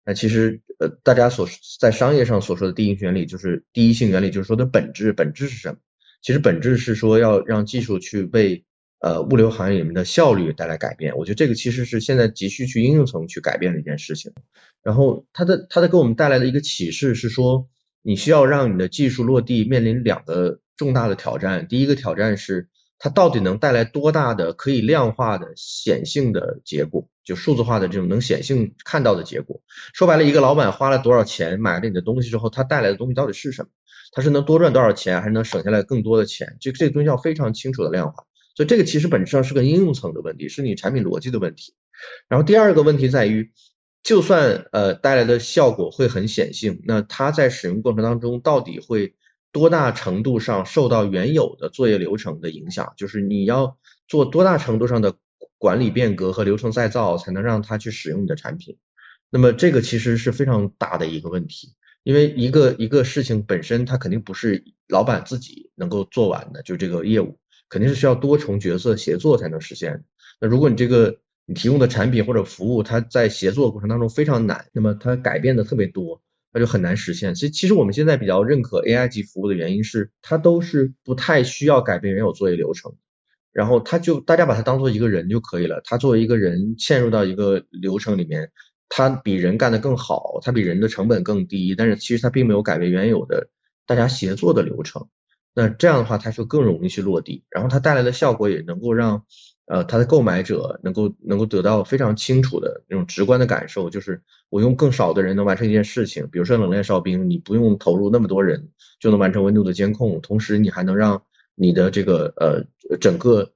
[0.06, 1.48] 那其实呃大家所
[1.80, 5.78] 在商业上所说的第一性原理，就是第一性原理，就是说的本质，本质是什么？
[6.22, 8.64] 其实本质是说要让技术去为
[9.00, 14.32] 呃物流行业里面的效率带来改变，我觉得这个其实是现在急需去应用层去改变的一件事情。
[14.84, 17.68] 然后它的它的给我们带来的一个启示是说，
[18.02, 21.68] 你需要让你的技术落地面临两个重大的挑战。
[21.68, 29.62] 第一个挑战是它到底能带来多大的可以量化的显性的结果，就数字化的这种能显性看到的结果。
[29.94, 33.70] 说白了，一个老板花了多少钱买了你的东西之后，他带来的东西到底是什么？
[34.12, 36.58] 它是能多赚多少钱，还是能省下来更多的钱？
[36.60, 41.74] 这这个东西要非常清楚的量化，所以这个其实本质上是个应用层的问题，是你产品逻辑的问题。
[42.28, 43.52] 然后第二个问题在于，
[44.04, 49.16] 就算呃带来的效果会很显性，那它在使用过程当中到底会
[49.52, 52.94] 多大程度上受到原有的作业流程的影响？
[52.98, 55.16] 就是你要做多大程度上的
[55.58, 58.78] 管理变革和流程再造，才能让它去使用你的产品？
[59.30, 61.76] 那么这个其实是非常大的一个问题。
[62.04, 67.38] 因为一个一个事情本身，它肯定不是老板自己能够做完的，就这个业务
[67.70, 70.04] 肯定是需要多重角色协作才能实现。
[70.40, 77.36] 那如果你这个你提供的产品或者服务，它在协作过程当中非常难，那么它改变的特别多，那就很难实现。
[77.36, 82.96] 其实，其实我们现在比较认可 AI 级服务的原因是，它都是不太需要改变原有作业流程，
[83.54, 88.52] 然后它就大家把它当做一个人就可以了，它作为一个人嵌入到一个流程里面。
[88.94, 93.48] 它比人干得更好，它比人的成本更低，但是其实它并没有改变原有的
[93.88, 95.08] 大家协作的流程。
[95.54, 99.24] 那这样的话，它就更容易去落地，然后它带来的效果也能够让
[99.66, 111.24] 呃它的购买者能够能够得到非常清楚的那种直观的感受，就是我用更少的人能完成一件事情，比如说冷链哨兵，你不用投入那么多人就能完成温度的监控，同时你还能让
[111.56, 113.54] 你的这个呃整个。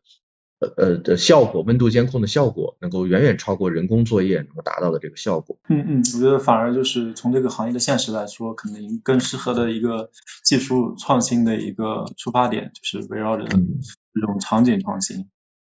[0.60, 5.58] 呃呃的效果，温度监控的效果能够远远超过人工作业能够达到的这个效果。
[5.68, 10.12] 嗯嗯，我觉得反而就是从这个行业的现实来说，可能更适合的一个
[10.44, 15.28] 技术创新的一个出发点，就是围绕着这种场景创新，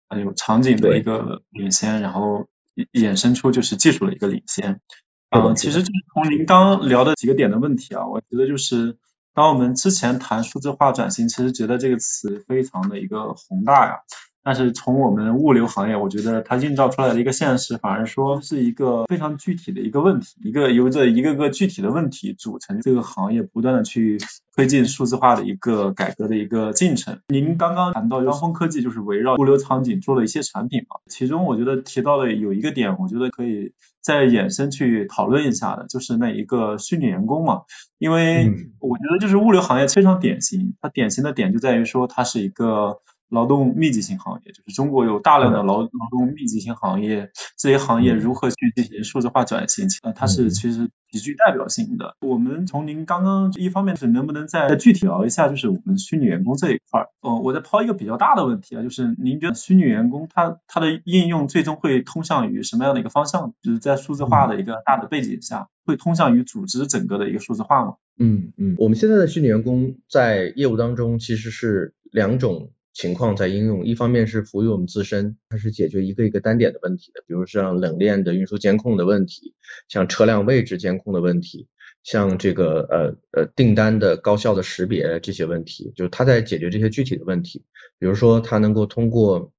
[0.10, 2.48] 还有场景的一个领先，然后
[2.92, 4.82] 衍生出就是技术的一个领先。
[5.30, 8.98] 嗯，其实就是从您刚聊的几个点的问题啊，我觉得就是
[9.34, 14.02] 当我们之前谈数字化转型，其实觉得这个词非常的一个宏大呀。
[14.44, 24.18] 但是从我们物流行业，我觉得它映照出来的一个现实，反而说是一个非常具体的一个问题，一个由着一个个具体的问题组成这个行业不断的去
[24.54, 27.20] 推进数字化的一个改革的一个进程。
[27.30, 37.62] 您刚刚谈到高峰科技就是围绕物流场景做了一些产品嘛，其中我觉得提到的有一个点，我觉得可以再衍生去讨论一下的，就是那一个虚拟员工嘛，
[37.98, 43.00] 因为我觉得就是物流行业非常典型，它典型的点就在于说它是一个。
[43.34, 49.88] 劳动密集型行业就是中国有大量的劳劳动密集型行业，这些行业如何去进行数字化转型？
[50.04, 52.16] 呃，它是其实极具代表性的。
[52.22, 57.10] 我们从您刚刚一方面是能不能再具体聊一下，就是我们虚拟员工这一块儿？
[57.22, 63.56] 呃，我再抛一个比较大的问题啊，就是您觉得虚拟员工它它的应用最终会通向于什么样的一个方向？
[63.64, 67.96] 就是在数字化的一个大的背景下，会通向于组织整个的一个数字化吗？
[68.20, 72.70] 嗯嗯，我们现在的虚拟员工在业务当中其实是两种。
[72.94, 79.56] 情况在应用，一方面是服务于我们自身，它是解决一个一个单点的问题的，比如像冷链的运输监控的问题，
[79.90, 81.68] 像车辆位置监控的问题，
[82.04, 87.64] 像这个呃呃订单的高效的识别这些问题，就是它在解决这些具体的问题。
[87.98, 89.52] 比如说，它能够通过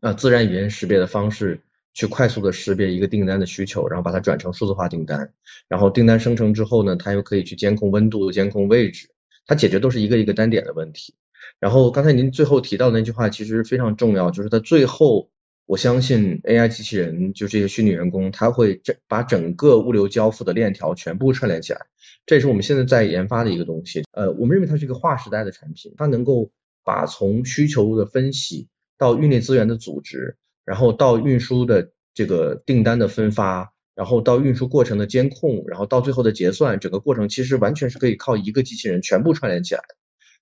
[0.00, 1.60] 呃自然语言识别的方式，
[1.94, 5.32] 去快速的识别一个订单的需求，然后把它转成数字化订单，
[5.68, 9.08] 然后订单生成之后呢，它又可以去监控温度、监控位置，
[9.46, 11.14] 它解决都是一个一个单点的问题。
[11.60, 15.30] 然后刚才您最后提到的那句话其实非常重要，就是它最后，
[15.66, 21.86] 我相信 AI 机器人就这些虚拟员工，它会整把整个物流交付的链条全部串联起来，
[22.26, 24.04] 这也是我们现在在研发的一个东西。
[24.12, 26.50] 呃，我们认为它是一个划时代的产品，它能够
[26.84, 39.96] 把从需求的分析到运力资源的组织，然后到运输的这个订单的分发，然后到运输过程的监控，然后到最后的结算，整个过程其实完全是可以靠一个机器人全部串联起来的。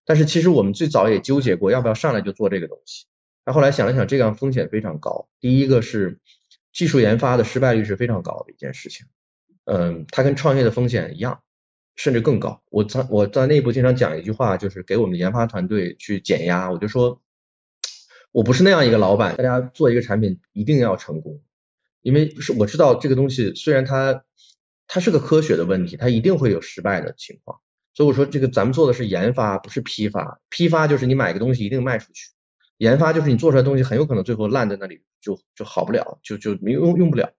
[0.04, 3.06] 但是其实我们最早也纠结过，要不要上来就做这个东西。
[3.44, 5.28] 但后来想了想，这样风险非常高。
[5.40, 6.20] 第一个是
[6.72, 9.06] 技术研发的失败率是非常高的一件事情。
[9.64, 11.40] 嗯，它跟创业的风险一样。
[11.96, 12.60] 甚至更高。
[12.70, 16.68] 我在我在内部经常讲一句话，就是给我们研发团队去减压。
[16.72, 17.22] 我就说，
[18.32, 21.40] 我不是那样一个老板，大家做一个产品一定要成功，
[22.02, 24.24] 因为是我知道这个东西虽然它
[24.88, 27.60] 它是个科学的问题，它一定会有失败的情况。
[27.94, 30.40] 所以我说这个咱们做的是研发，不是批发。
[30.50, 32.30] 批发就是你买个东西一定卖出去，
[32.76, 37.30] 研发就是你做出来东西很有可能最后烂在那里，就就好不了，就就用用不了。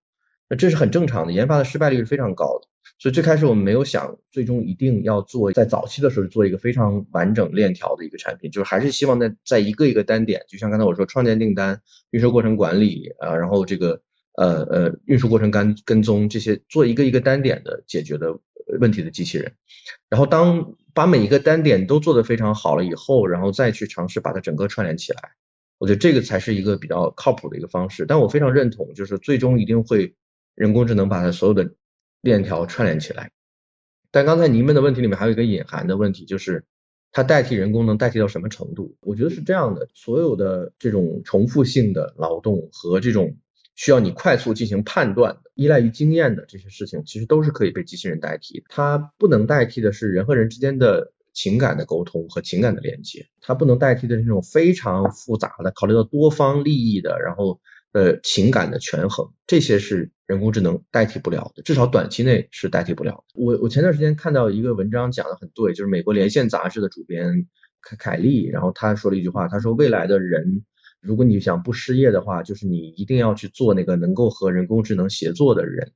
[0.47, 2.67] 那这是很正常的，研发的失败率是非常高的。
[2.99, 14.01] 所以最开始我们没有想最终一定要做在早期的时候做一个非常完整链条的一个产品，就是还是希望在在一个一个单点，就像刚才我说创建订单、运输过程管理啊，然后这个
[14.37, 18.39] 呃呃运输过程跟跟踪这些做一个一个单点的解决的
[18.77, 19.53] 问题的机器人。
[20.09, 25.31] 然后当把每一个单点都做得非常好了以后，然后再去尝试把它整个串联起来，
[25.77, 28.05] 我觉得这个才是一个比较靠谱的一个方式。
[28.05, 30.15] 但我非常认同，就是最终一定会
[30.55, 31.73] 人工智能把它所有的
[32.21, 33.31] 链条串联起来。
[34.11, 36.63] 但刚才您问的问题里面还有一个隐含的问题，就是
[37.11, 38.95] 它代替人工能代替到什么程度？
[39.01, 43.35] 我觉得是这样的，所有的这种重复性的劳动和这种
[43.75, 48.63] 需要你快速进行判断的、依赖于经验的这些事情，其实都是可以被机器人代替。
[48.69, 57.59] 它不能代替的是人和人之间的情感的沟通和情感的连接，它不能代替的是那种非常复杂的、考虑到多方利益的，然后
[57.91, 63.25] 呃情感的权衡，这些是人工智能代替不了的，至少短期内是代替不了。
[63.33, 67.47] 我我前段时间看到一个文章讲的很对，就是美国连线杂志的主编
[67.81, 70.63] 凯凯利，然后他说了一句话，他说未来的人。
[71.05, 75.91] 如果你想不失业的话，就是你一定要去做那个能够和人工智能协作的人，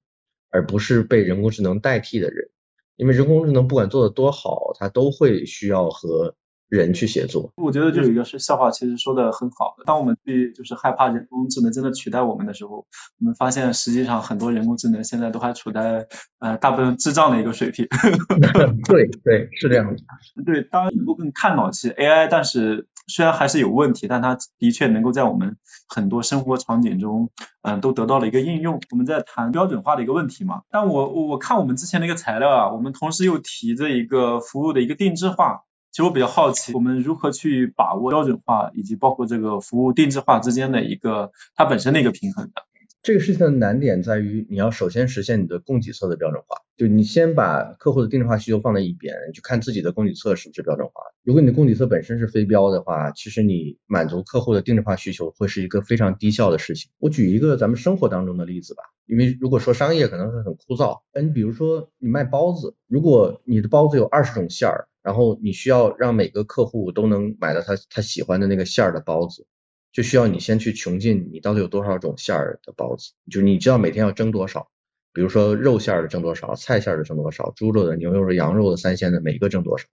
[0.51, 2.49] 而不是被人工智能代替的人。
[2.95, 6.35] 因为人工智能不管做的多好，它都会需要和
[6.67, 7.51] 人去协作。
[7.55, 9.85] 我觉得就有一个是笑话，其实说的很好的。
[9.85, 12.85] 当我们去就是害怕人工智能真的取代我们的时候，
[13.19, 16.07] 我们发现实际上很多人工智能现在都还处在
[16.39, 17.87] 呃大部分智障的一个水平。
[18.87, 19.97] 对对，是这样的。
[20.45, 22.87] 对，当然能够更看到，其实 AI，但是。
[23.09, 28.79] 虽然还是有问题，但它的确能够在我们很多生活场景中，嗯，都得到了一个应用。
[28.91, 35.63] 我们在谈标准化的一个问题嘛，但我我看我们之前的一个材料啊，我们同时又提着一个服务的一个定制化。
[35.91, 42.61] 其实我比较好奇，我们如何去把握标准化以及包括这个服务定制化之间的一个它本身的一个平衡的。
[43.01, 50.93] 这个事情的难点在于，你要首先实现你的供给侧的标准化，就你先把客户的定制化需求放在一边，去看自己的供给侧是不是标准化。
[51.29, 56.89] 如果你的供给侧本身是非标的话，其实你满足客户的定制化需求会是一个非常低效的事情。
[56.97, 61.01] 我举一个咱们生活当中的例子吧，因为如果说商业可能会很枯燥。
[61.13, 69.45] 嗯，比如说你卖包子，如果你的包子有二十种馅儿，然后你需要让每个客户都能买到他他喜欢的那个馅儿的包子。
[69.91, 74.67] 就需要你先去穷尽你到底有多少种馅儿的包子，就你知道每天要蒸多少，
[75.13, 79.85] 比如说肉馅儿的蒸多少，菜馅儿的蒸多少，猪肉的、牛肉的、羊肉的、三鲜的，每个蒸多少。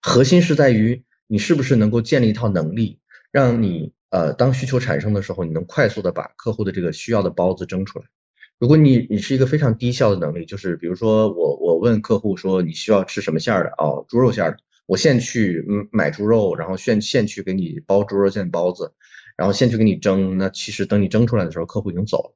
[0.00, 2.98] 核心是在于你是不是能够建立一套能力，
[3.30, 8.04] 让你呃当需求产生的时候，你能快速的把客户的这个需要的包子蒸出来。
[8.58, 14.58] 如果你你是一个非常低效的能力，就是比如说我我问客户说你需要吃什么馅儿的哦，猪肉馅儿的。
[14.86, 18.92] 我现去买猪肉，然后现现去给你包猪肉馅包子，
[19.34, 20.36] 然后现去给你蒸。
[20.36, 22.34] 那其实等你蒸出来的时候，客户已经走了。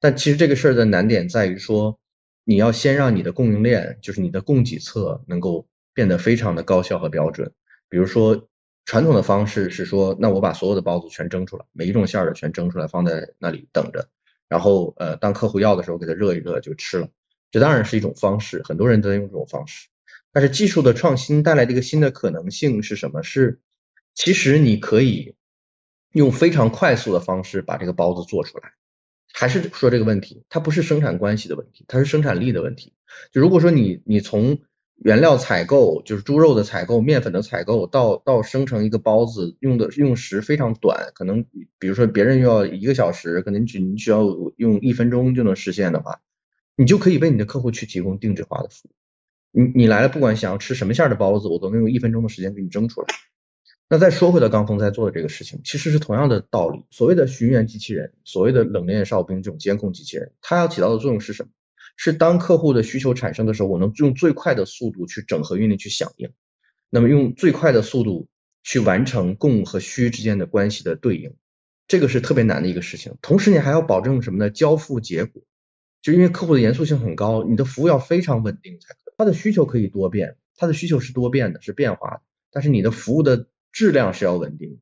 [0.00, 2.00] 但其实这个事儿的难点在于说，
[2.44, 7.54] 你要先让你的供应链，就是你的供给侧能够变得非常的高效和标准。
[7.88, 8.48] 比如说
[8.84, 14.10] 传统的方式是说，那我把所有的包子全蒸出来，每一种馅儿的全蒸出来，放在那里等着，
[14.46, 17.08] 然后呃当客户要的时候给他热一热就吃了。
[17.50, 19.88] 这当然是一种方式，很多人都在用这种方式。
[20.32, 23.22] 但是技术的创新带来的一个新的可能性是什么？
[23.22, 23.60] 是
[24.14, 25.34] 其实你可以
[26.12, 28.74] 用非常快速的方式把这个包子做出来。
[29.32, 32.94] 还是说这个问题，它不是生产关系的问题，它是生产力的问题。
[33.32, 34.60] 就如果说你你从
[34.96, 41.44] 原料采购，就是猪肉的采购、面粉的采购，到到生成一个包子，用的用时非常短，可能
[41.78, 44.24] 比如说别人要一个小时，可能只需要
[44.56, 46.20] 用一分钟就能实现的话，
[46.76, 48.92] 你就可以为你的客户去提供定制化的服务。
[49.52, 53.06] 你你来了，不管想要吃什么馅的包子，我都能用一分钟的时间给你蒸出来。
[53.88, 56.84] 那再说回到刚峰在做的这个事情，其实是同样的道理。
[56.90, 61.50] 所谓的寻源机器人，所谓的冷链哨兵这种监控机器人，它要起到的作用是什么？
[61.96, 66.30] 是当客户的需求产生的时候，我能用最快的速度去整合运力去响应，
[66.90, 68.28] 那么用最快的速度
[68.62, 71.34] 去完成供和需之间的关系的对应，
[71.88, 73.16] 这个是特别难的一个事情。
[73.22, 74.50] 同时你还要保证什么呢？
[74.50, 75.42] 交付结果，
[76.02, 79.12] 就因为客户的严肃性很高，你的服务要非常稳定才可。
[79.16, 82.20] 他的需求可以多变，他的需求是多变的，是变化的，
[82.52, 84.76] 但是你的服务的质量是要稳定的，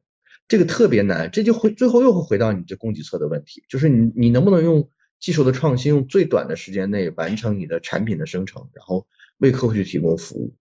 [0.49, 4.89] 这个特别难，这就会最后又会回到你这供给侧的问题，就是你你能不能用
[5.21, 9.07] 技术的创新，用最短的时间内完成你的产品的生成，然后
[9.39, 10.55] 为客户去提供服务。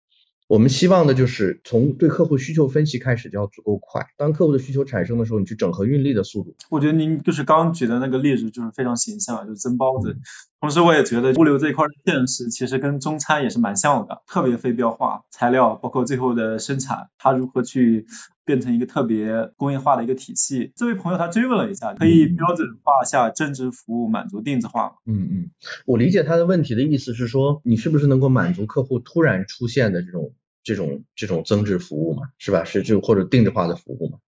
[0.46, 4.06] 我们希望的就是从对客户需求分析开始就要足够快。
[4.16, 6.56] 当客户的需求产生的时候，你去整合运力的速度。
[6.70, 10.18] 我觉得您就是刚举的那个例子就是非常形象，就是蒸包子。
[10.60, 18.06] 同时我也觉得物流这一块的现实其实跟中餐也是蛮像的，特别非标化材料，包括最后的生产，它如何去
[18.44, 20.72] 变成一个特别工业化的一个体系。
[20.76, 24.96] 这位朋友他追问了一下，可以标准化下增值服务，满足定制化。
[25.06, 25.50] 嗯嗯，
[25.86, 30.32] 我理解他的问题的意思是说，你是不是能够满足客户突然出现的这种。
[30.62, 32.64] 这种这种增值服务嘛，是吧？
[32.64, 34.18] 是就或者定制化的服务嘛？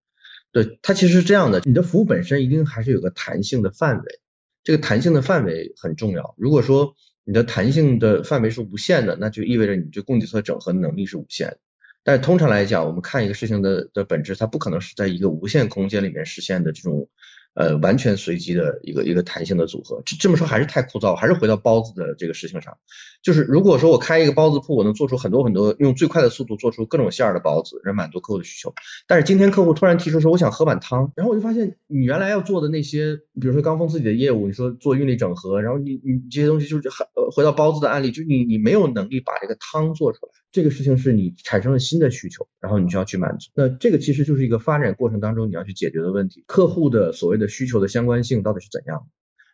[0.50, 4.20] 对，它其实是这样的，你的服务本身一定还是有个弹性的范围，
[4.64, 6.34] 这个弹性的范围很重要。
[6.38, 6.94] 如果说
[7.24, 11.58] 你的弹性的范围是无限的，那就意味着你这供给侧整合能力是无限的。
[12.04, 17.08] 但是通常来讲，我们看一个事情的的本质，它不可能是在一个无限空间里面实现的这种。
[17.54, 22.78] 呃，完全随机的一个一个弹性的组合，这这么说还是太枯燥，还是回到包子的这个事情上。
[23.22, 28.74] 就是如果说我开一个包子铺，我能做出很多很多，用最快的速度做出各种馅儿的包子，来满足客户的需求。
[29.06, 40.32] 但是今天客户突然提出说，我想喝碗汤，然后我就发现你原来要做的那些，比如说刚峰自己的业务，你说做运力整合，然后你你这些东西就是呃回到包子的案例，就你你没有能力把这个汤做出来。
[40.52, 43.50] 这个事情是你产生了新的需求，然后你就要去满足。
[43.54, 46.44] 那这个其实就是一个发展过程当中你要去解决的问题。
[46.46, 49.08] 客户的所谓的需求的相关性到底是怎样？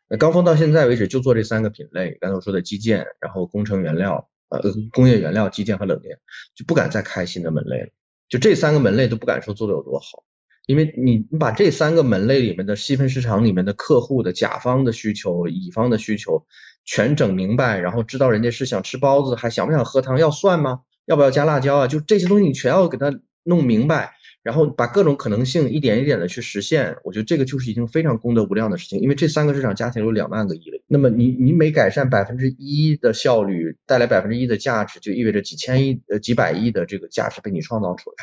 [0.09, 4.61] 那高峰到现在为止就做这三个品类，刚才我说的基建，然后工程原料，呃，
[4.92, 6.18] 工业原料、基建和冷链，
[6.57, 7.88] 就不敢再开新的门类了。
[8.28, 10.24] 就这三个门类都不敢说做的有多好，
[10.66, 16.46] 因为你你把这三个门类里面的细分市场里面的客户的甲方的需求、乙方的需求
[16.84, 20.80] 全整明白，然后知道人家是想吃包子，还想不想喝汤，要算吗？
[21.09, 21.87] 要不要加辣椒啊？
[21.87, 26.99] 就这些东西你全要给它弄明白，然后把各种可能性一点一点的去实现。
[27.03, 30.83] 我觉得这个就是已经非常功德无量的事情，因为这三个市场加起来有两万个亿了。
[30.87, 38.17] 那么你你每改善百分之一的效率，带来百分之一的价值，就意味着几千亿呃几百亿的这个价值被你创造出来。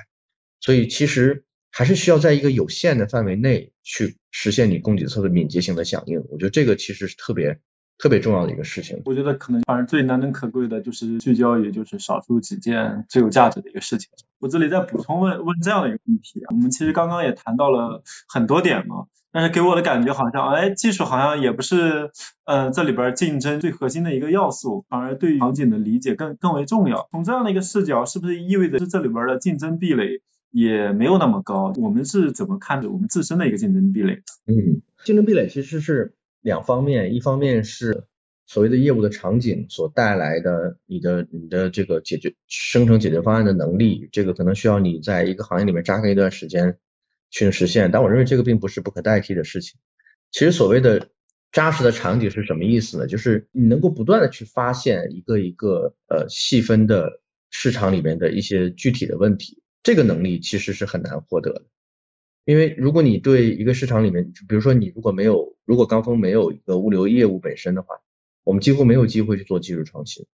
[0.61, 6.23] 所以其实还是需要在一个有限的范围内去实现你供给侧的敏捷性的响应。
[6.29, 7.59] 我觉得这个其实是特别。
[7.97, 14.09] 特别重要的一个事情，我觉得可能反而最难能可贵的就是聚焦，也就是少数几件最有价值的一个事情。
[14.39, 22.11] 我这里再补充问问这样的一个问题，啊我们其实刚刚也谈到了很多点嘛，但是给我的感觉好像，哎，技术好像也不是，
[22.43, 27.07] 呃，这里边竞争最核心的一个要素，反而对于场景的理解更更为重要。
[27.11, 30.21] 从这样的一个视角，是不是意味着是这里边的竞争壁垒
[30.51, 31.73] 也没有那么高？
[31.77, 34.21] 我们是怎么看着我们自身的一个竞争壁垒？
[34.47, 36.13] 嗯，竞争壁垒其实是。
[36.45, 38.03] 两方面，一方面是
[38.45, 46.77] 所谓的业务的场景所带来的你的你的这个解决生成解决方案的能力，这个可能需要你在一个行业里面扎根一段时间
[47.31, 47.89] 去实现。
[47.89, 49.79] 但我认为这个并不是不可代替的事情。
[50.29, 51.09] 其实所谓的
[51.51, 53.07] 扎实的场景是什么意思呢？
[53.07, 61.63] 就是你能够不断的去发现一个一个呃细分的市场里面的一些具体的问题，这个能力其实是很难获得的。
[62.45, 67.95] 因为如果你对一个市场里面，比如说你如果没有，如果刚峰没有一个物流业务本身的话，
[68.43, 70.27] 我们几乎没有机会去做技术创新。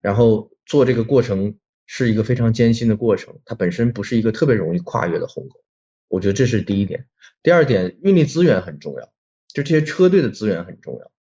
[0.00, 5.60] 然后做这个过程是一个非常艰辛的过程，它本身不是一个特别容易跨越的鸿沟。
[6.08, 7.06] 我觉得这是第一点。
[7.40, 9.12] 第二点，运力资源很重要，
[9.46, 11.12] 就这些车队的资源很重要。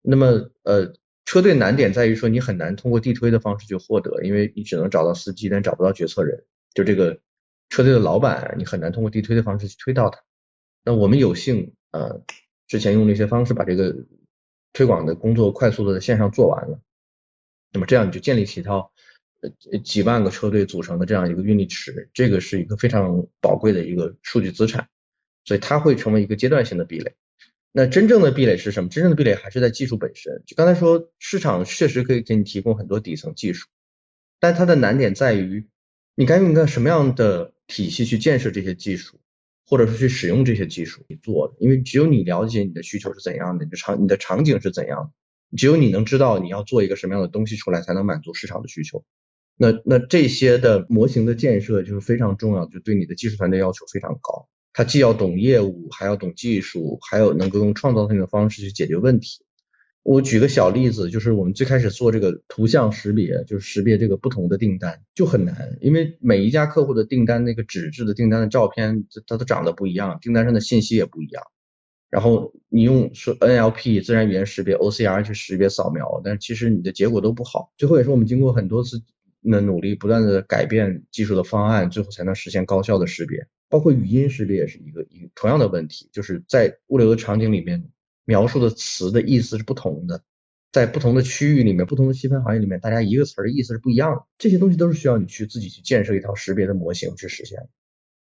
[0.00, 0.94] 那么呃，
[1.26, 6.44] 车队难点在于说你很难通过地推的方式去获得，因为你只能找到司机，但找不到决策人。
[6.72, 7.20] 就这个。
[7.68, 10.20] 车队的老板，你很难通过地推的方式去推到他。
[10.84, 12.22] 那我们有幸，呃，
[12.66, 14.06] 之前用那些方式把这个
[14.72, 16.80] 推广的工作快速的在线上做完了。
[17.72, 18.92] 那么这样你就建立起一套
[19.40, 24.88] 呃几万个车队组成的这样一个运力池，这个是一个非常宝贵的一个数据资产。
[25.46, 27.16] 所以它会成为一个阶段性的壁垒。
[27.70, 28.88] 那真正的壁垒是什么？
[28.88, 30.42] 真正的壁垒还是在技术本身。
[30.46, 33.68] 就刚才说，市场确实可以给你提供很多底层技术，
[34.40, 35.68] 但它的难点在于，
[36.14, 37.52] 你该用一个什么样的？
[37.66, 39.18] 体系去建设这些技术，
[39.66, 49.02] 或者是去使用这些技术，你做的，因为只有你了解你的需求是怎样的，你的场你的场景是怎样的，只有你能知道你要做一个什么样的东西出来，才能满足市场的需求。
[49.56, 59.43] 那那这些的模型的建设就是非常重要，就对你的技术团队要求非常高，他既要懂业务，还要懂技术，还有能够用创造性的方式去解决问题。
[60.04, 71.42] 我举个小例子，就是我们最开始做这个图像识别，就是识别这个不同的订单就很难，因为每一家客户的订单那个纸质的订单的照片，它都长得不一样，订单上的信息也不一样。
[72.10, 77.72] 然后你用说 NLP 自然语言识别 OCR 去识别扫描，但是其实你的结果都不好。
[77.78, 79.02] 最后也是我们经过很多次
[79.42, 83.46] 的努力，不断的改变技术的方案，最后才能实现高效的识别。
[83.70, 87.88] 包括语音识别也是一个一同样的问题，就是在物流的场景里面。
[88.24, 90.22] 描述的词的意思是不同的，
[90.72, 94.24] 在不同的区域里面、不同的细分行业里面，大家一个词的意思是不一样的。
[94.38, 97.68] 这些东西都是需要你去自己去建设一套识别的模型去实现。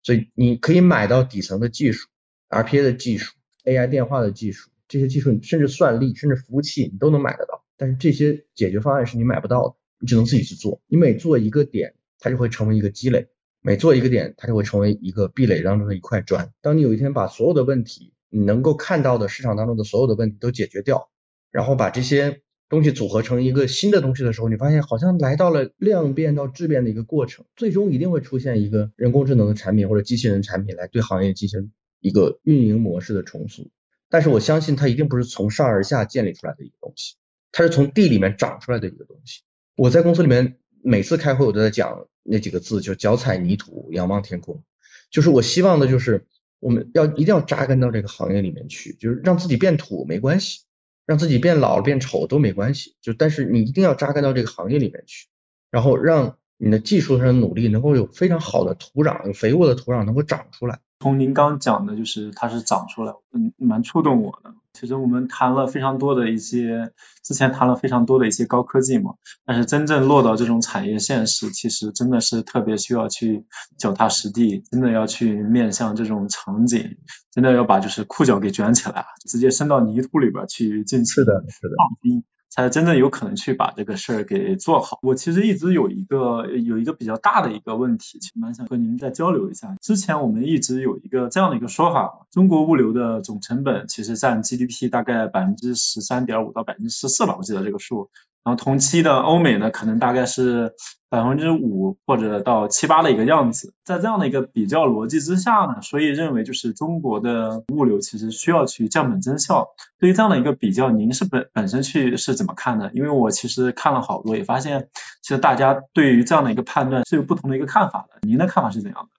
[0.02, 2.10] 所以你可以买到底层的技术、
[2.50, 3.34] RPA 的技术、
[3.64, 7.64] AI 电话的技术，这些技术甚至算力、甚至服务器你都能买得到。
[7.78, 10.82] 但是这些解决方案是你买不到的，你只能自己去做。
[10.88, 13.28] 你每做一个点，它就会成为一个积累；
[13.62, 16.52] 每做一个点，它就会成为一个壁垒当中的一块砖。
[16.62, 21.12] 当你有一天把所有的问题，你能够看到的市场当中的所有的问题都解决掉。
[21.52, 33.70] 然后把这些东西组合成一个新的东西的时候，你发现好像来到了量变到质变的一个过程，最终一定会出现一个人工智能的产品或者机器人产品来对行业进行一个运营模式的重塑。
[34.10, 37.18] 但是我相信它一定不是从上而下建立出来的一个东西，
[37.52, 39.42] 它是从地里面长出来的一个东西。
[39.76, 44.64] 我在公司里面每次开会我都在讲那几个字，就脚踩泥土，仰望天空。
[45.12, 46.26] 就是我希望的就是
[46.64, 50.62] 我们要一定要扎根到这个行业里面去，就是让自己变土没关系。
[51.06, 55.28] 让自己变老变丑都没关系，就但是你一定要扎根到这个行业里面去，
[55.70, 60.80] 然后让你的技术上的努力能够有非常好的土壤，有肥沃的土壤能够长出来。
[61.04, 64.54] 从您刚讲的，就是它是长出来，嗯，蛮触动我的。
[64.72, 73.46] 其实我们谈了非常多的一些，之前谈了非常多的一些高科技嘛，但是真正落到这种产业现实，其实真的是特别需要去
[73.78, 76.96] 脚踏实地，真的要去面向这种场景，
[77.32, 82.24] 真的要把就是裤脚给卷起来，直接伸到泥土里边去进行的，是的，放低。
[82.56, 85.00] 才真正有可能去把这个事儿给做好。
[85.02, 89.76] 我其实一直有一个有一个比较大的一个问题，其实蛮想和您再交流一下。
[89.82, 98.12] 之前我们一直有一个这样的一个说法，中国物流的总成本其实占 GDP 大概百分之十三点五到百分之十四吧，我记得这个数。
[98.44, 100.74] 然后同期的欧美呢，可能大概是
[101.10, 103.74] 百分之五或者到七八的一个样子。
[103.86, 109.70] 在这样的一个比较逻辑之下呢，所以认为就是中国的物流其实需要去降本增效。
[109.98, 112.92] 对于这样的一个比较，您是本本身去是怎么看的？
[112.94, 114.90] 因为我其实看了好多，也发现
[115.22, 118.28] 其实大家对于这样的一个判断是有不同的一个看法的。
[118.28, 119.10] 您的看法是怎样的？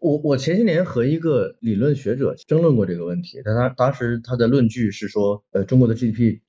[0.00, 6.40] 我我前些年和一个理论学者争论过这个问题，但他当时他的论据是说，呃，中国的 GDP。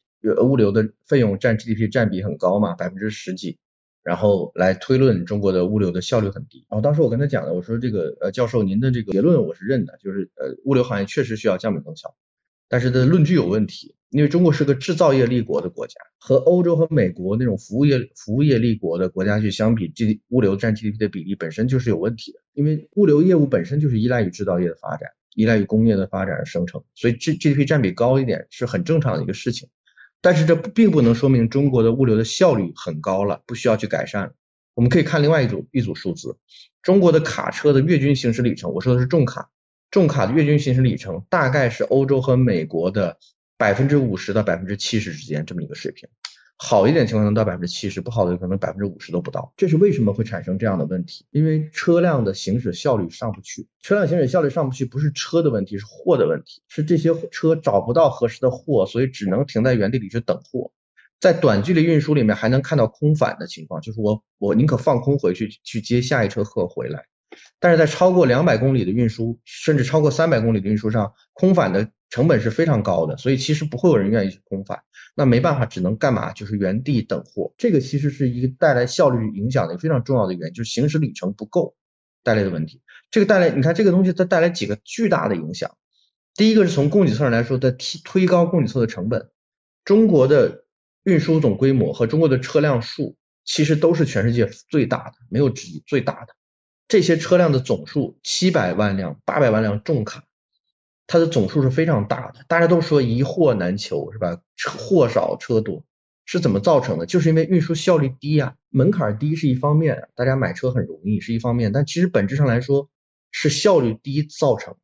[0.42, 3.58] 物流的费用占 GDP 占比很高嘛，百分之十几，
[4.04, 6.66] 然后来推论中国的物流的效率很低。
[6.70, 12.16] 然后当时我跟他讲的，我说这个呃教授您的这个结论我是认的，就是呃物流行业确实需要降本增效，
[12.70, 29.70] 但是的论据有问题，因为中国是个制造业立国的国家，和欧洲和美国那种服务业服务业立国的国家去相比，G 物流占 GDP 的比例本身就是有问题的，因为物流业务本身就是依赖于制造业的发展，依赖于工业的发展而生成，所以 G GDP 占比高一点是很正常的一个事情。
[30.24, 34.36] 但是这并不能说明中国的物流的效率很高了，不需要去改善。
[34.74, 36.38] 我们可以看另外一组一组数字，
[36.82, 39.50] 中国的卡车的月均行驶里程，我说的是重卡，
[39.92, 43.18] 重卡的月均行驶里程大概是欧洲和美国的
[43.58, 46.08] 百分之五十到百分之七十之间这么一个水平。
[46.58, 49.54] 好一点情况能到百分之七十，不好的可能百分之五十都不到。
[49.58, 51.26] 这是为什么会产生这样的问题？
[51.32, 53.68] 因为车辆的行驶效率上不去。
[53.82, 56.62] 车辆行驶效率上不去，不是车的问题，是货的问题。
[56.68, 60.72] 是这些车找不到合适的货，所以只能停在原地里去等货。
[61.20, 67.06] 在短距离运输里面还能看到空返的情况，就是我我宁可放空回去去接下一车货回来。
[67.60, 74.84] 但是在超过两百公里的运输，甚至超过三百公里的运输上，空返的成本是非常高的，所以其实不会有人愿意去空返。
[75.16, 76.32] 那没办法，只能干嘛？
[76.32, 77.56] 就是原地等货。
[77.58, 81.76] 这个其实是一个带来效率影响的非常重要的原因，就是行驶里程不够
[82.22, 82.84] 带来的问题。
[83.10, 85.76] 这个带来，你看这个东西它带来几个巨大的影响。
[86.36, 89.32] 第一个是从供给侧上来说，它提推高供给侧的成本。
[89.84, 90.66] 中国的
[91.04, 96.36] 运输总规模和中国的车辆数其实都是全世界最大的，没有之一，最大的。
[96.88, 100.26] 这些车辆的总数七百万辆、八百万辆重卡。
[101.06, 104.42] 它的总数是非常大的，大家都说一货难求是吧？
[104.56, 105.84] 车货少车多
[106.26, 107.06] 是怎么造成的？
[107.06, 112.90] 就是因为运输效率低呀，门槛低是一方面，大家买车很容易是一方面，但其实本质上来说
[113.32, 114.80] 是效率低造成的，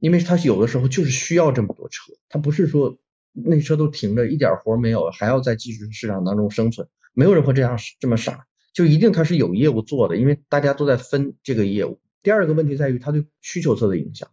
[0.00, 2.98] 因为它有的时候就是需要这么多车，它不是说
[3.32, 12.00] 那车都停着一点活没有，还要在继续市场当中生存，没有人会这样这么傻，就一定它是有业务做的，因为大家都在分这个业务。
[12.22, 14.28] 第二个问题在于它对需求侧的影响。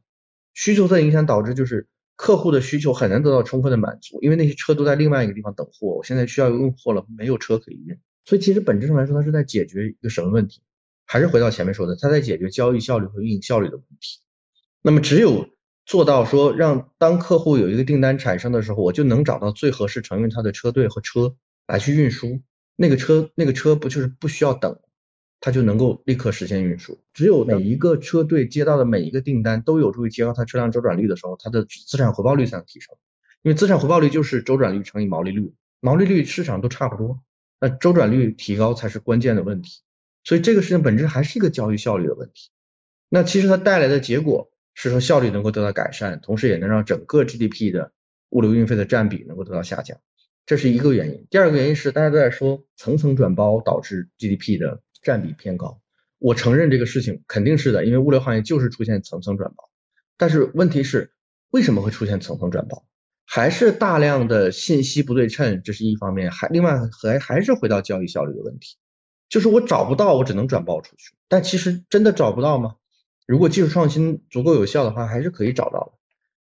[0.53, 10.61] 需求侧影响导致就是客户的需求很难得到充分的满足，因为那些车都在另外一个地方等货，我现在需要运货了，没有车可以运，所以其实本质上来说，它是在解决一个什么问题？
[11.05, 14.19] 还是回到前面说的，它在解决交易效率和运营效率的问题。
[14.81, 15.49] 那么只有
[15.85, 21.35] 做到说，让当客户有一个订单产生的时候，我就能找到最合适承运他的车队和车
[21.67, 22.41] 来去运输，
[22.75, 24.79] 那个车那个车不就是不需要等？
[25.39, 26.99] 它就能够立刻实现运输。
[27.13, 32.95] 只有每一个车队接到的每一个订单都有助于提高它车辆周转率的时候，它的资产回报率才能提升。
[33.41, 35.53] 因为资产回报率就是周转率乘以毛利率。
[35.79, 37.21] 毛利率市场都差不多，
[37.61, 39.81] 那周转率提高才是关键的问题。
[40.25, 42.49] 所以这个事情本质还是一个交易效率的问题。
[43.07, 47.93] 那其实它带来的结果是说效率能够得到改善，同时也能让整个 GDP 的
[48.29, 49.97] 物流运费的占比能够得到下降，
[50.45, 51.25] 这是一个原因。
[51.29, 55.81] 第二个原因是大家都在说层层转包导致 GDP 的占比偏高，
[56.17, 59.69] 我承认这个事情肯定是的，因为物流行业就是出现层层转包。
[60.17, 61.13] 但是问题是
[61.49, 62.85] 为什么会出现层层转包？
[63.25, 68.77] 还是大量的信息不对称，这是一方面，还另外还还是回到交易效率的问题，
[69.29, 71.13] 就是我找不到，我只能转包出去。
[71.27, 72.75] 但其实真的找不到吗？
[73.27, 75.91] 如果技术创新足够有效的话，还是可以找到的。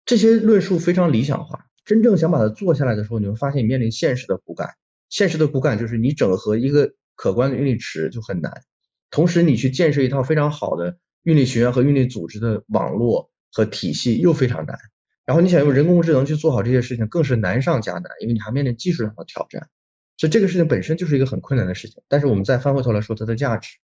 [0.04, 4.70] 这些论述非常理想化，真正想把它做下来的时候，你会发现你面临现实的骨感。
[5.08, 8.62] 现实的骨感就是你整合一个可观的运力池就很难，
[9.10, 14.78] 同时你去建设一套非常好的运力学院和运力组织的网络和体系又非常难。
[15.24, 19.68] 然后你想用人工智能去做好这些事情，更是难上加难，因为你还面临技术上的挑战。
[20.16, 22.02] 所以这个事情本身就是一个很困难的事情。
[22.08, 23.78] 但是我们再翻回头来说它的价值，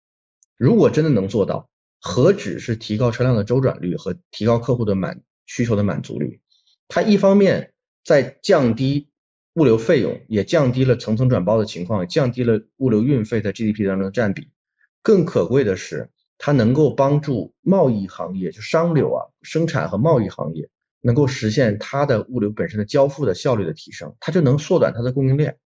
[0.57, 1.70] 如果真的能做到，
[2.01, 6.41] 何止是提高车辆的周转率和提高客户的满需求的满足率？
[6.89, 7.72] 它一方面
[8.05, 9.11] 在降低
[9.59, 14.48] 物流费用，也降低了层层转包的情况，降低了物流运费在 GDP 当中的占比。
[15.02, 20.70] 更可贵的是，它能够帮助贸易行业，就商流啊，生产和贸易行业。
[21.00, 25.56] 能够实现它的物流本身的交付的效率的提升，它就能缩短它的供应链，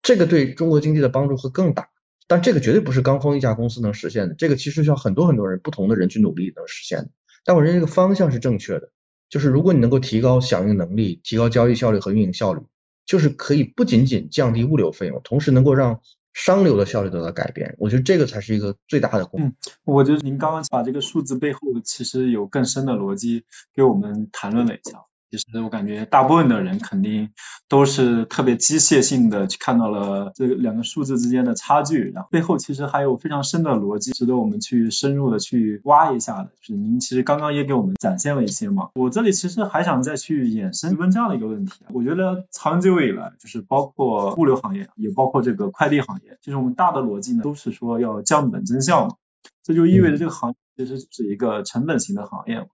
[0.00, 1.90] 这个对中国经济的帮助会更大。
[2.26, 7.10] 但这个绝对不是刚峰一家公司能实现的，这个其实需要很多很多人不同的人去努力能实现的。
[7.44, 8.90] 但我认为这个方向是正确的，
[9.28, 12.62] 就是如果你能够提高响应能力、提高交易效率和运营效率，
[13.06, 16.00] 就是可以不仅仅降低物流费用，同时能够让。
[16.34, 19.38] 商流的效率得到改变，我觉得这个才是一个最大的功。
[19.38, 23.44] 嗯，我觉得您刚刚把这个数字背后其实有更深的逻辑
[23.74, 25.04] 给我们谈论了一下。
[25.32, 27.30] 其实我感觉大部分的人肯定
[27.66, 36.50] 都是特别机械性的去看到了这两个数字之间的差距，然后背后其实还有非常深的逻辑，值得我们去深入的去挖一下的。
[36.60, 49.14] 就是您其实刚刚也给我们展现了一些嘛，我这里其实还想再去衍生问这样的一个问题，我觉得长久以来就是包括物流行业，也包括这个快递行业，这种大的逻辑呢，都是说要降本增效嘛，
[49.62, 52.66] 这就意味着这个行业其实是一个成本型的行业嘛。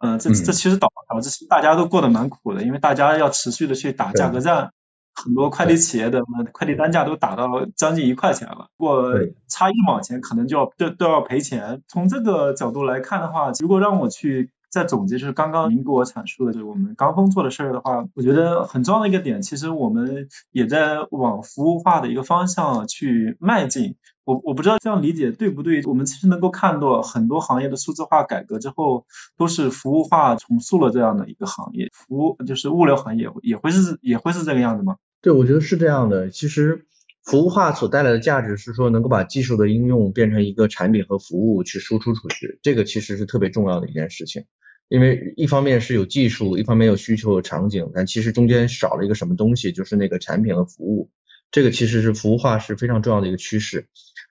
[0.00, 4.72] 嗯，这这其实导导致大家都过得蛮苦的，因为大家要持续的去打价格战，
[5.14, 6.22] 很多快递企业的
[6.52, 9.12] 快递单价都打到将近一块钱了，如果
[9.48, 11.82] 差一毛钱，可能就要都都要赔钱。
[11.86, 14.50] 从这个角度来看的话，如果让我去。
[14.72, 23.96] 再总结就是刚刚您给我阐述的，就是我们刚峰做的事儿的话，我觉得很重要的一个点，其实我们也在往服务化的一个方向去迈进。
[24.30, 25.82] 我我不知道这样理解对不对？
[25.84, 29.06] 我们其实能够看到很多行业的数字化改革之后，
[29.36, 34.96] 都是服务化重塑了这样的一个行业，服务就是物流行业也会是也会是这个样子吗？
[35.20, 36.30] 对，我觉得是这样的。
[36.30, 36.86] 其实
[37.24, 44.44] 服务化所带来的价值是说，能够把技术的应用变成一个产品和服务去输出出去，这个其实是特别重要的一件事情。
[44.88, 51.10] 因为一方面是有技术，一方面有需求、有场景，但其实中间少了一个什么东西，就是那个产品和服务。
[51.52, 53.88] 这个其实是服务化是非常重要的一个趋势。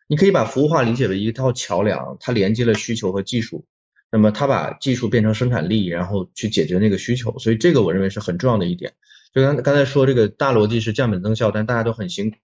[0.09, 3.67] 你可以把服务化理解为一套桥梁，它连接了需求和技术，
[4.11, 7.37] 那么它把技术变成生产力，然后去解决那个需求。
[7.37, 8.93] 所以这个我认为是很重要的一点。
[9.35, 12.37] 就刚刚才说这个大逻辑是降本增效，但大家都很辛苦。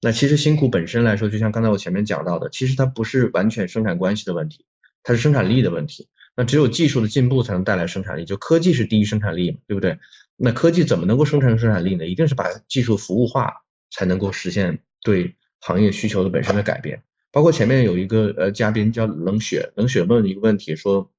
[0.00, 4.66] 那其实辛苦本身来说，就像刚才我前面讲到的，其实它不是完全生产关系的问题，
[5.04, 6.08] 它是生产力的问题。
[6.36, 10.00] 那只有技术的进步才能带来生产力，就科技是第一生产力嘛，对不对？
[10.36, 12.08] 那科技怎么能够生成生产力呢？
[12.08, 13.62] 一定是把技术服务化，
[13.92, 15.36] 才能够实现对
[15.66, 17.02] 行业需求的本身的改变。
[17.32, 21.10] 包括前面有一个呃嘉宾叫冷血，冷血问一个问题说，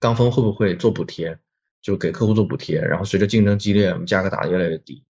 [0.00, 1.38] 钢峰会不会做补贴，
[1.80, 5.04] 就给客户做补贴，然后随着竞争激烈，我们价格打得越来越低。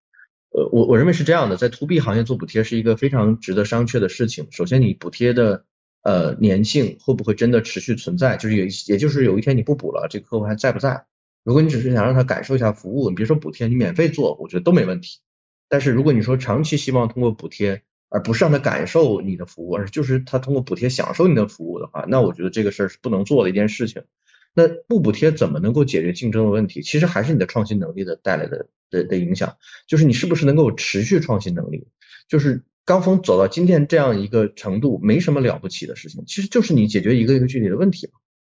[0.50, 4.48] 呃，我我认为是这样的，在 to B 行业做补贴是一个非常值得商榷的事情。
[4.50, 5.64] 首先，你补贴的。
[6.02, 8.36] 呃，粘性会不会真的持续存在？
[8.36, 11.06] 就是也也就是有一天你不补了，这个客户还在不在？
[11.42, 15.18] 如果你只是想让他感受一下服务，你别说补贴，你免费做，我觉得都没问题。
[15.68, 24.04] 但是如果你说长期希望通过补贴，而不是让他感受你的服务，而就是他通过补贴享受你的服务的话，那我觉得这个事儿是不能做的一件事情。
[24.54, 26.82] 那不补贴怎么能够解决竞争的问题？
[26.82, 29.56] 其实还是你的创新能力的带来的的的影响，
[29.86, 31.86] 就是你是不是能够持续创新能力，
[32.28, 32.62] 就是。
[32.88, 38.14] 刚峰走到今天这样一个程度，没什么了不起的事情，其实就是你解决一个一个具体的问题嘛。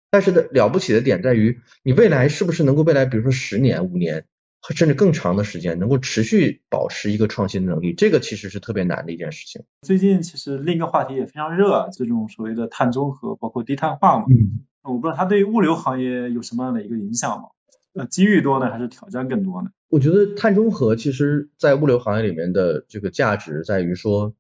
[0.09, 4.27] 但是的了不起的点在于，你未来是不是能够未来，比如说十年、五年，
[4.69, 9.63] 甚至更长的时间，能够持续保持一个创新能力，这个其实是特别难的一件事情。
[9.83, 14.27] 最近其实另一个话题也非常热，这种所谓的碳中和，包括低碳化嘛。
[14.31, 14.65] 嗯。
[14.83, 17.49] 我不知道它对于物流行业有什么样的一个影响吗？
[17.93, 19.71] 呃机遇多呢，还是挑战更多呢？
[19.89, 24.33] 我觉得碳中和其实在物流行业里面的这个价值在于说，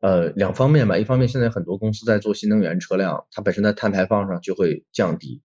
[0.00, 0.98] 呃，两方面吧。
[0.98, 5.40] 一方面，现在很多公司在做新能源车辆，它本身在碳排放上就会降低。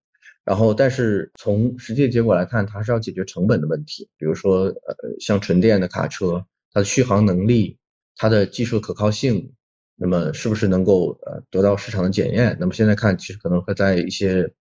[0.48, 4.08] 然后，但是从实际结果来看，它是要解决成本的问题。
[4.18, 7.78] 比如说，呃，像纯电的卡车，它的续航能力、
[8.16, 9.52] 它的技术可靠性，
[9.98, 12.56] 那么是不是能够呃得到市场的检验？
[12.62, 14.54] 那么现在看，其实可能会在一些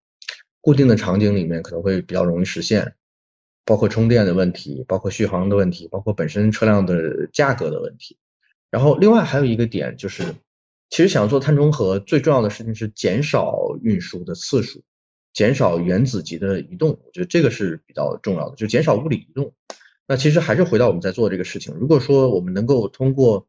[0.61, 2.95] 固定的场景里面可能会比较容易实现。
[3.65, 8.19] 包括充电的问题，包括续航的问题，包括本身车辆的价格的问题。
[8.73, 10.35] 然后另外还有一个点就是，
[10.91, 14.83] 其实想做碳中和最重要的事情是减少运输的次数，
[15.37, 16.99] 减少原子级的移动。
[17.05, 19.53] 我觉得这个是比较重要的，就减少物理移动。
[20.09, 21.75] 那其实还是回到我们在做这个事情。
[21.75, 23.47] 如果说我们能够通过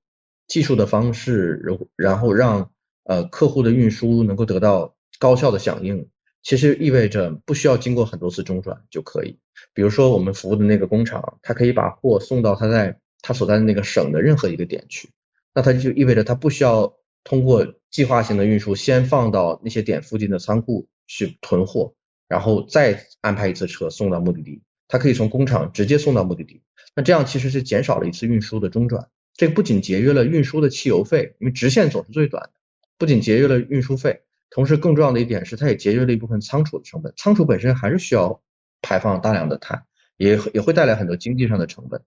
[0.47, 1.63] 技术的方式，
[1.95, 2.71] 然后让
[3.05, 6.09] 呃客户的运输能够得到高效的响应。
[6.43, 9.39] 其实意味着不需要经过很多次中转就可以。
[9.73, 15.09] 比如说我们服务的那个工厂，它可以把货送到它在它所在的那个省的任何一个点去，
[15.53, 21.95] 那它就意味着它不需要通过计划性的运输，先放到那些点附近的仓库去囤货，
[22.27, 24.61] 然后再安排一次车送到目的地。
[24.87, 26.61] 它可以从工厂直接送到目的地，
[26.95, 29.09] 那这样其实是减少了一次运输的中转。
[29.35, 32.51] 这不仅节约了运输的汽油费，因为直线总是最短的，
[32.97, 34.21] 不仅节约了运输费。
[34.49, 37.13] 同时，更重要的一点是，它也节约了一部分仓储的成本。
[37.17, 38.41] 仓储本身还是需要
[38.81, 39.83] 排放大量的碳，
[40.15, 42.01] 也也会带来很多经济上的成本。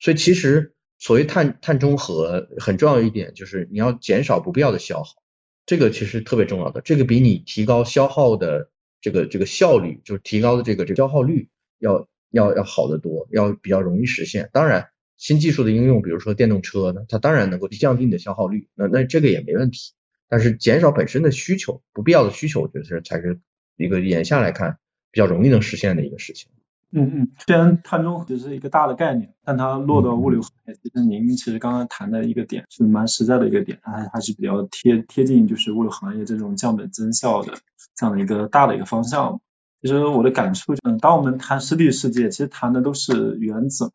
[0.00, 5.21] 所以，其实所谓碳碳中和很重要一点就是你要减少不必要的消耗，
[5.66, 6.80] 这个其实特别重要的。
[6.80, 11.48] 这个比你提高消耗的这个这个效率，就是提高的这个这个消耗率
[11.78, 14.50] 要要要好得多，要比较容易实现。
[14.52, 19.92] 当然，新技术的应用，比如说电动车呢，它当然能够降低你的消耗率，那那这个也没问题。
[20.28, 23.38] 但是减少本身的需求，不必要的需求，我觉得是才是
[23.76, 24.78] 一个眼下来看
[25.10, 26.50] 比较容易能实现的一个事情。
[26.94, 37.54] 嗯嗯，虽然碳中和只是一个大的概念，但它落到物流行业，其实您其实刚刚谈的一个点是蛮实在的一个点，还还是比较贴贴近就是物流行业这种降本增效的
[37.96, 39.40] 这样的一个大的一个方向。
[39.80, 43.90] 其实我的感触，嗯，当我们谈实体世界，其实谈的都是原子。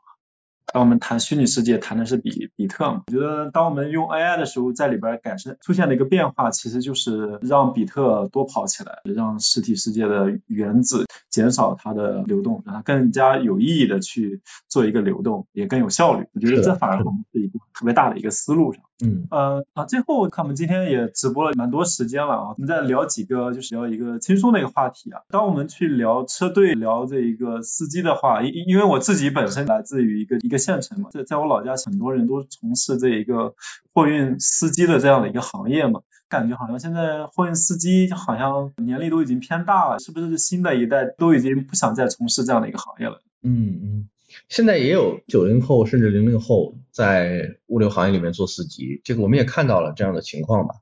[0.74, 3.04] 当我们谈虚拟世界，谈的是比比特嘛？
[3.08, 16.28] 我觉得当我们用 AI 的时候，在里边改善出现了一个变化，其实就是让比特多跑起来，让实体世界的原子减少它的流动，让它更加有意义的去做一个流动，也更有效率。
[16.34, 16.98] 我觉得这反而
[17.32, 18.84] 是一个特别大的一个思路上。
[19.04, 25.22] 嗯，呃啊，最后看我们今天也直播了蛮多时间了啊，我们再聊几个就是聊一个轻松的一个话题啊。
[25.30, 30.58] 当我们去聊车队、聊这一个司机的话，因因为我自己本身来自于一个一个。
[30.68, 33.54] 县城嘛，在在我老家，很多人都从事这一个
[33.94, 43.22] 货运司机的这样的一个行业嘛，感觉好像现在货运司机好像年龄都已经偏大了，是不是新的一代都已经不想再从事这样的一个行业了？
[43.44, 44.10] 嗯嗯，
[44.50, 50.76] 现在也有九零后甚至零零后在物流行业里面做司机，这个我们也看到了这样的情况吧。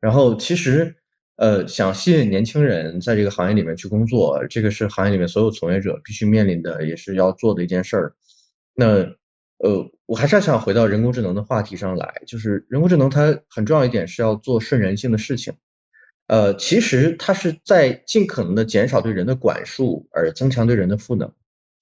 [0.00, 0.96] 然后其实
[1.36, 8.14] 呃，想吸引年轻人在这个行业里面去工作，这个是行业里面所有从业者必须面临的，也是要做的一件事儿。
[8.74, 9.14] 那
[9.58, 15.54] 呃，我还是要想回到人工智能的话题上来，就是人工智能它很重要一点是要做顺人性的事情，
[16.28, 21.32] 呃，其实它是在尽可能的减少对人的管束，而增强对人的赋能，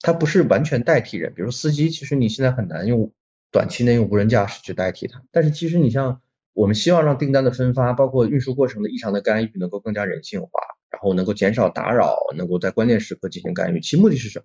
[0.07, 1.34] 它不是完全代替人。
[1.34, 3.12] 比如司机，其实你现在很难用
[3.50, 6.20] 短期内用无人驾驶去代替它，但是其实你像
[6.52, 10.48] 我们希望让订单的分发，包括运输过程的异常的干预能够更加人性化，
[10.92, 14.44] 然后能够减少打扰，能够在关键时刻进行干预，其目的是什么？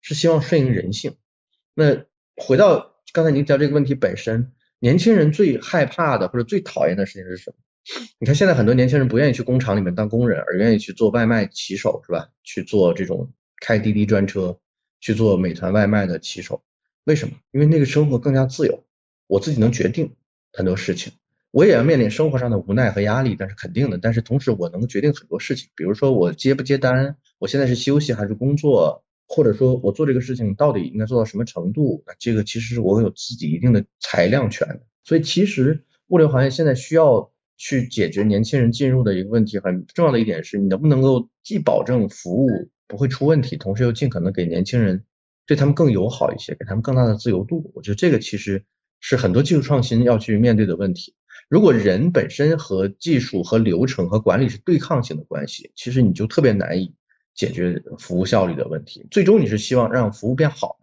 [0.00, 1.16] 是希望顺应人性。
[1.74, 2.04] 那
[2.36, 7.56] 回到刚才您讲这个问题本身，年轻人最害怕的或者最讨厌的事情是什么？
[8.20, 12.28] 你看现在很多年轻人不愿意去工厂里面当工人，而愿意去做外卖骑手，是吧？
[12.44, 14.60] 去做这种开滴滴专车，
[15.00, 16.62] 去做美团外卖的骑手，
[17.04, 17.34] 为什么？
[17.52, 18.84] 因为那个生活更加自由，
[19.26, 20.14] 我自己能决定
[20.52, 21.12] 很多事情，
[21.50, 29.04] 我也要面临生活上的无奈和压力，但是肯定的，但是同时我能决定很多事情，比如说我接不接单，我现在是休息还是工作。
[29.32, 32.02] 或者说我做这个事情到底应该做到什么程度？
[32.04, 34.80] 那这个其实是我有自己一定的裁量权。
[35.04, 42.48] 所以其实物流行业现在需要去解决年轻人进入的一个问题，很重要的一点是你能不能够既保证服务
[42.90, 45.04] 不会出问题，同时又尽可能给年轻人
[45.46, 47.72] 对他们更友好一些，给他们更大的自由度。
[47.74, 48.64] 我觉得这个其实
[49.00, 51.14] 是很多技术创新要去面对的问题。
[51.48, 56.94] 如果人本身和技术和流程和管理是对抗性的关系，其实你就特别难以。
[57.32, 60.78] 解决服务效率的问题，最终你是希望让服务变好，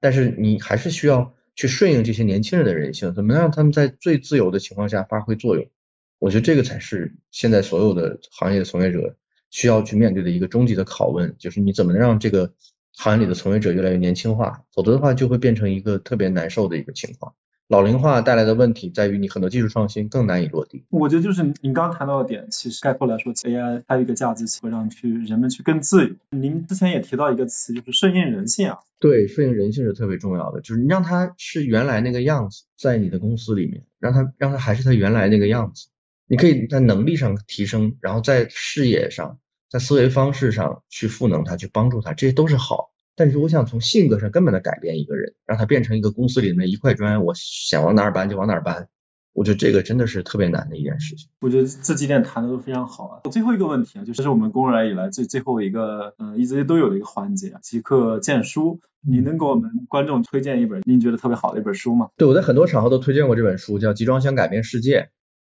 [0.00, 5.70] 但是你还是需要去顺应这些年轻人的人性，怎么让他们在最自由的情况下发挥作用？
[6.18, 9.16] 我觉得这个才是现在所有的行业从业者
[9.54, 12.52] 需要去面对的一个终极的拷问，就是你怎么能让这个
[12.92, 17.34] 行业里的从业者越来越年轻化，否则的话就会变成一个特别难受的一个情况。
[17.68, 20.84] 老龄化带来的问题在于，你很多技术创新更难以落地。
[20.90, 26.16] 我觉得就是您刚谈到的点，其实概括来说，AI 它有一个价值，会让去人们去更自由。
[26.30, 28.78] 您之前也提到一个词，就是顺应人性啊。
[28.98, 35.86] 对，顺应人性是特别重要的，就是你让它是原来那个样子，在你的公司里面，让它让它还是它原来那个样子。
[36.26, 39.38] 你可以在能力上提升，然后在视野上，
[39.74, 42.92] 在思维方式上去赋能他，去帮助他，这些都是好。
[43.16, 48.86] 但是我想从性格上根本的改变一个人，让他变成一个公司里面一块砖，我想往哪儿搬就往哪儿搬，
[49.32, 51.28] 我觉得这个真的是特别难的一件事情。
[51.40, 53.28] 我觉得这几点谈的都非常好啊。
[53.32, 58.78] 最后一个问题啊，就是我们公然以来最最后一个，嗯，一直都有的一个环节，即刻荐书。
[59.00, 62.10] 你能给我们观众推荐一本您觉得特别好的一本书吗？
[62.16, 65.00] 对，我在很多场合都推荐过这本书，叫《集装箱改变世界》，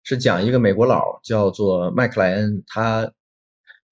[0.04, 3.10] 是讲一个美国佬叫做麦克莱恩，他。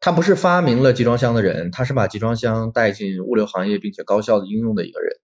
[0.01, 5.19] 他不是发明了集装箱的人，他是把集装箱带进物流行业并且高效的应用的一个人。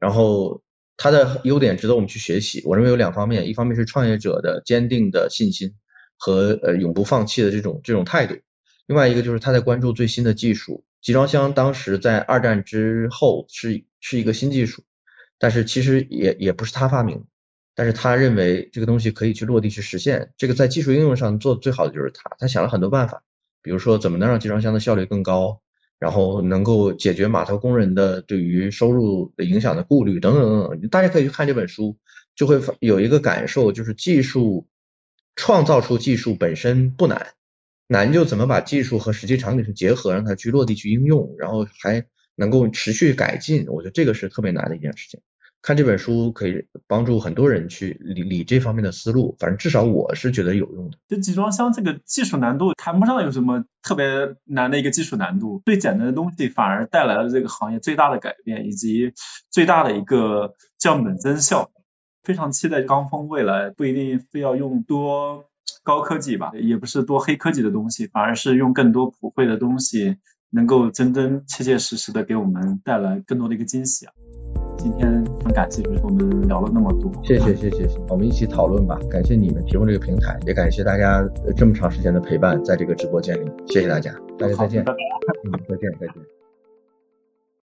[0.00, 0.62] 然后
[0.96, 2.62] 他的优点值得我们去学习。
[2.64, 5.74] 我认为有两方面，一方面是创业者的坚定的信心
[6.16, 8.34] 和呃永不放弃的这种这种态度，
[8.86, 10.84] 另外一个就是他在关注最新的技术。
[11.00, 14.82] 集装箱当时在二战之后是是一个新技术，
[15.38, 17.24] 但是其实也也不是他发明，
[17.76, 20.32] 但是他认为这个东西可以去落地去实现。
[20.36, 23.22] 这个在技术应用上做的最好的就是他，他想了很多办法。
[23.68, 25.60] 比如说，怎么能让集装箱的效率更高，
[25.98, 30.88] 然后能够解决码头工人的对于收入的影响的顾虑等等等等。
[30.88, 31.98] 大家可以去看这本书，
[32.34, 34.66] 就会有一个感受，就是技术
[35.36, 37.34] 创造出技术本身不难，
[37.86, 42.06] 难就怎么把技术和实际场景去结合，让它去落地去应用，然后还
[42.36, 43.66] 能够持续改进。
[43.68, 45.20] 我觉得这个是特别难的一件事情。
[45.60, 50.98] 看这本书可以帮助很多人去理理这方面的思路，反正至少我是觉得有用的。
[51.08, 59.12] 就集装箱这个技术难度谈不上有什么特别难的一个技术难度，最简单的东西反而带来了这个行业最大的改变以及
[59.50, 61.70] 最大的一个降本增效。
[62.22, 65.46] 非常期待钢峰未来不一定非要用多
[65.82, 70.18] 高科技吧，也不是多黑科技的东西，反而是用更多普惠的东西，
[70.50, 74.12] 能够真真切切实实的给我们带来更多的一个惊喜啊。
[74.76, 75.17] 今天
[75.58, 78.96] 感谢，就是我们聊了那么多，谢谢谢谢，我们一起讨论吧。
[79.10, 86.37] 感谢你们提供这个平台，也感谢大家这么长时间的陪伴，在这个直播间里，谢谢大家，大家再见，嗯，再见再见。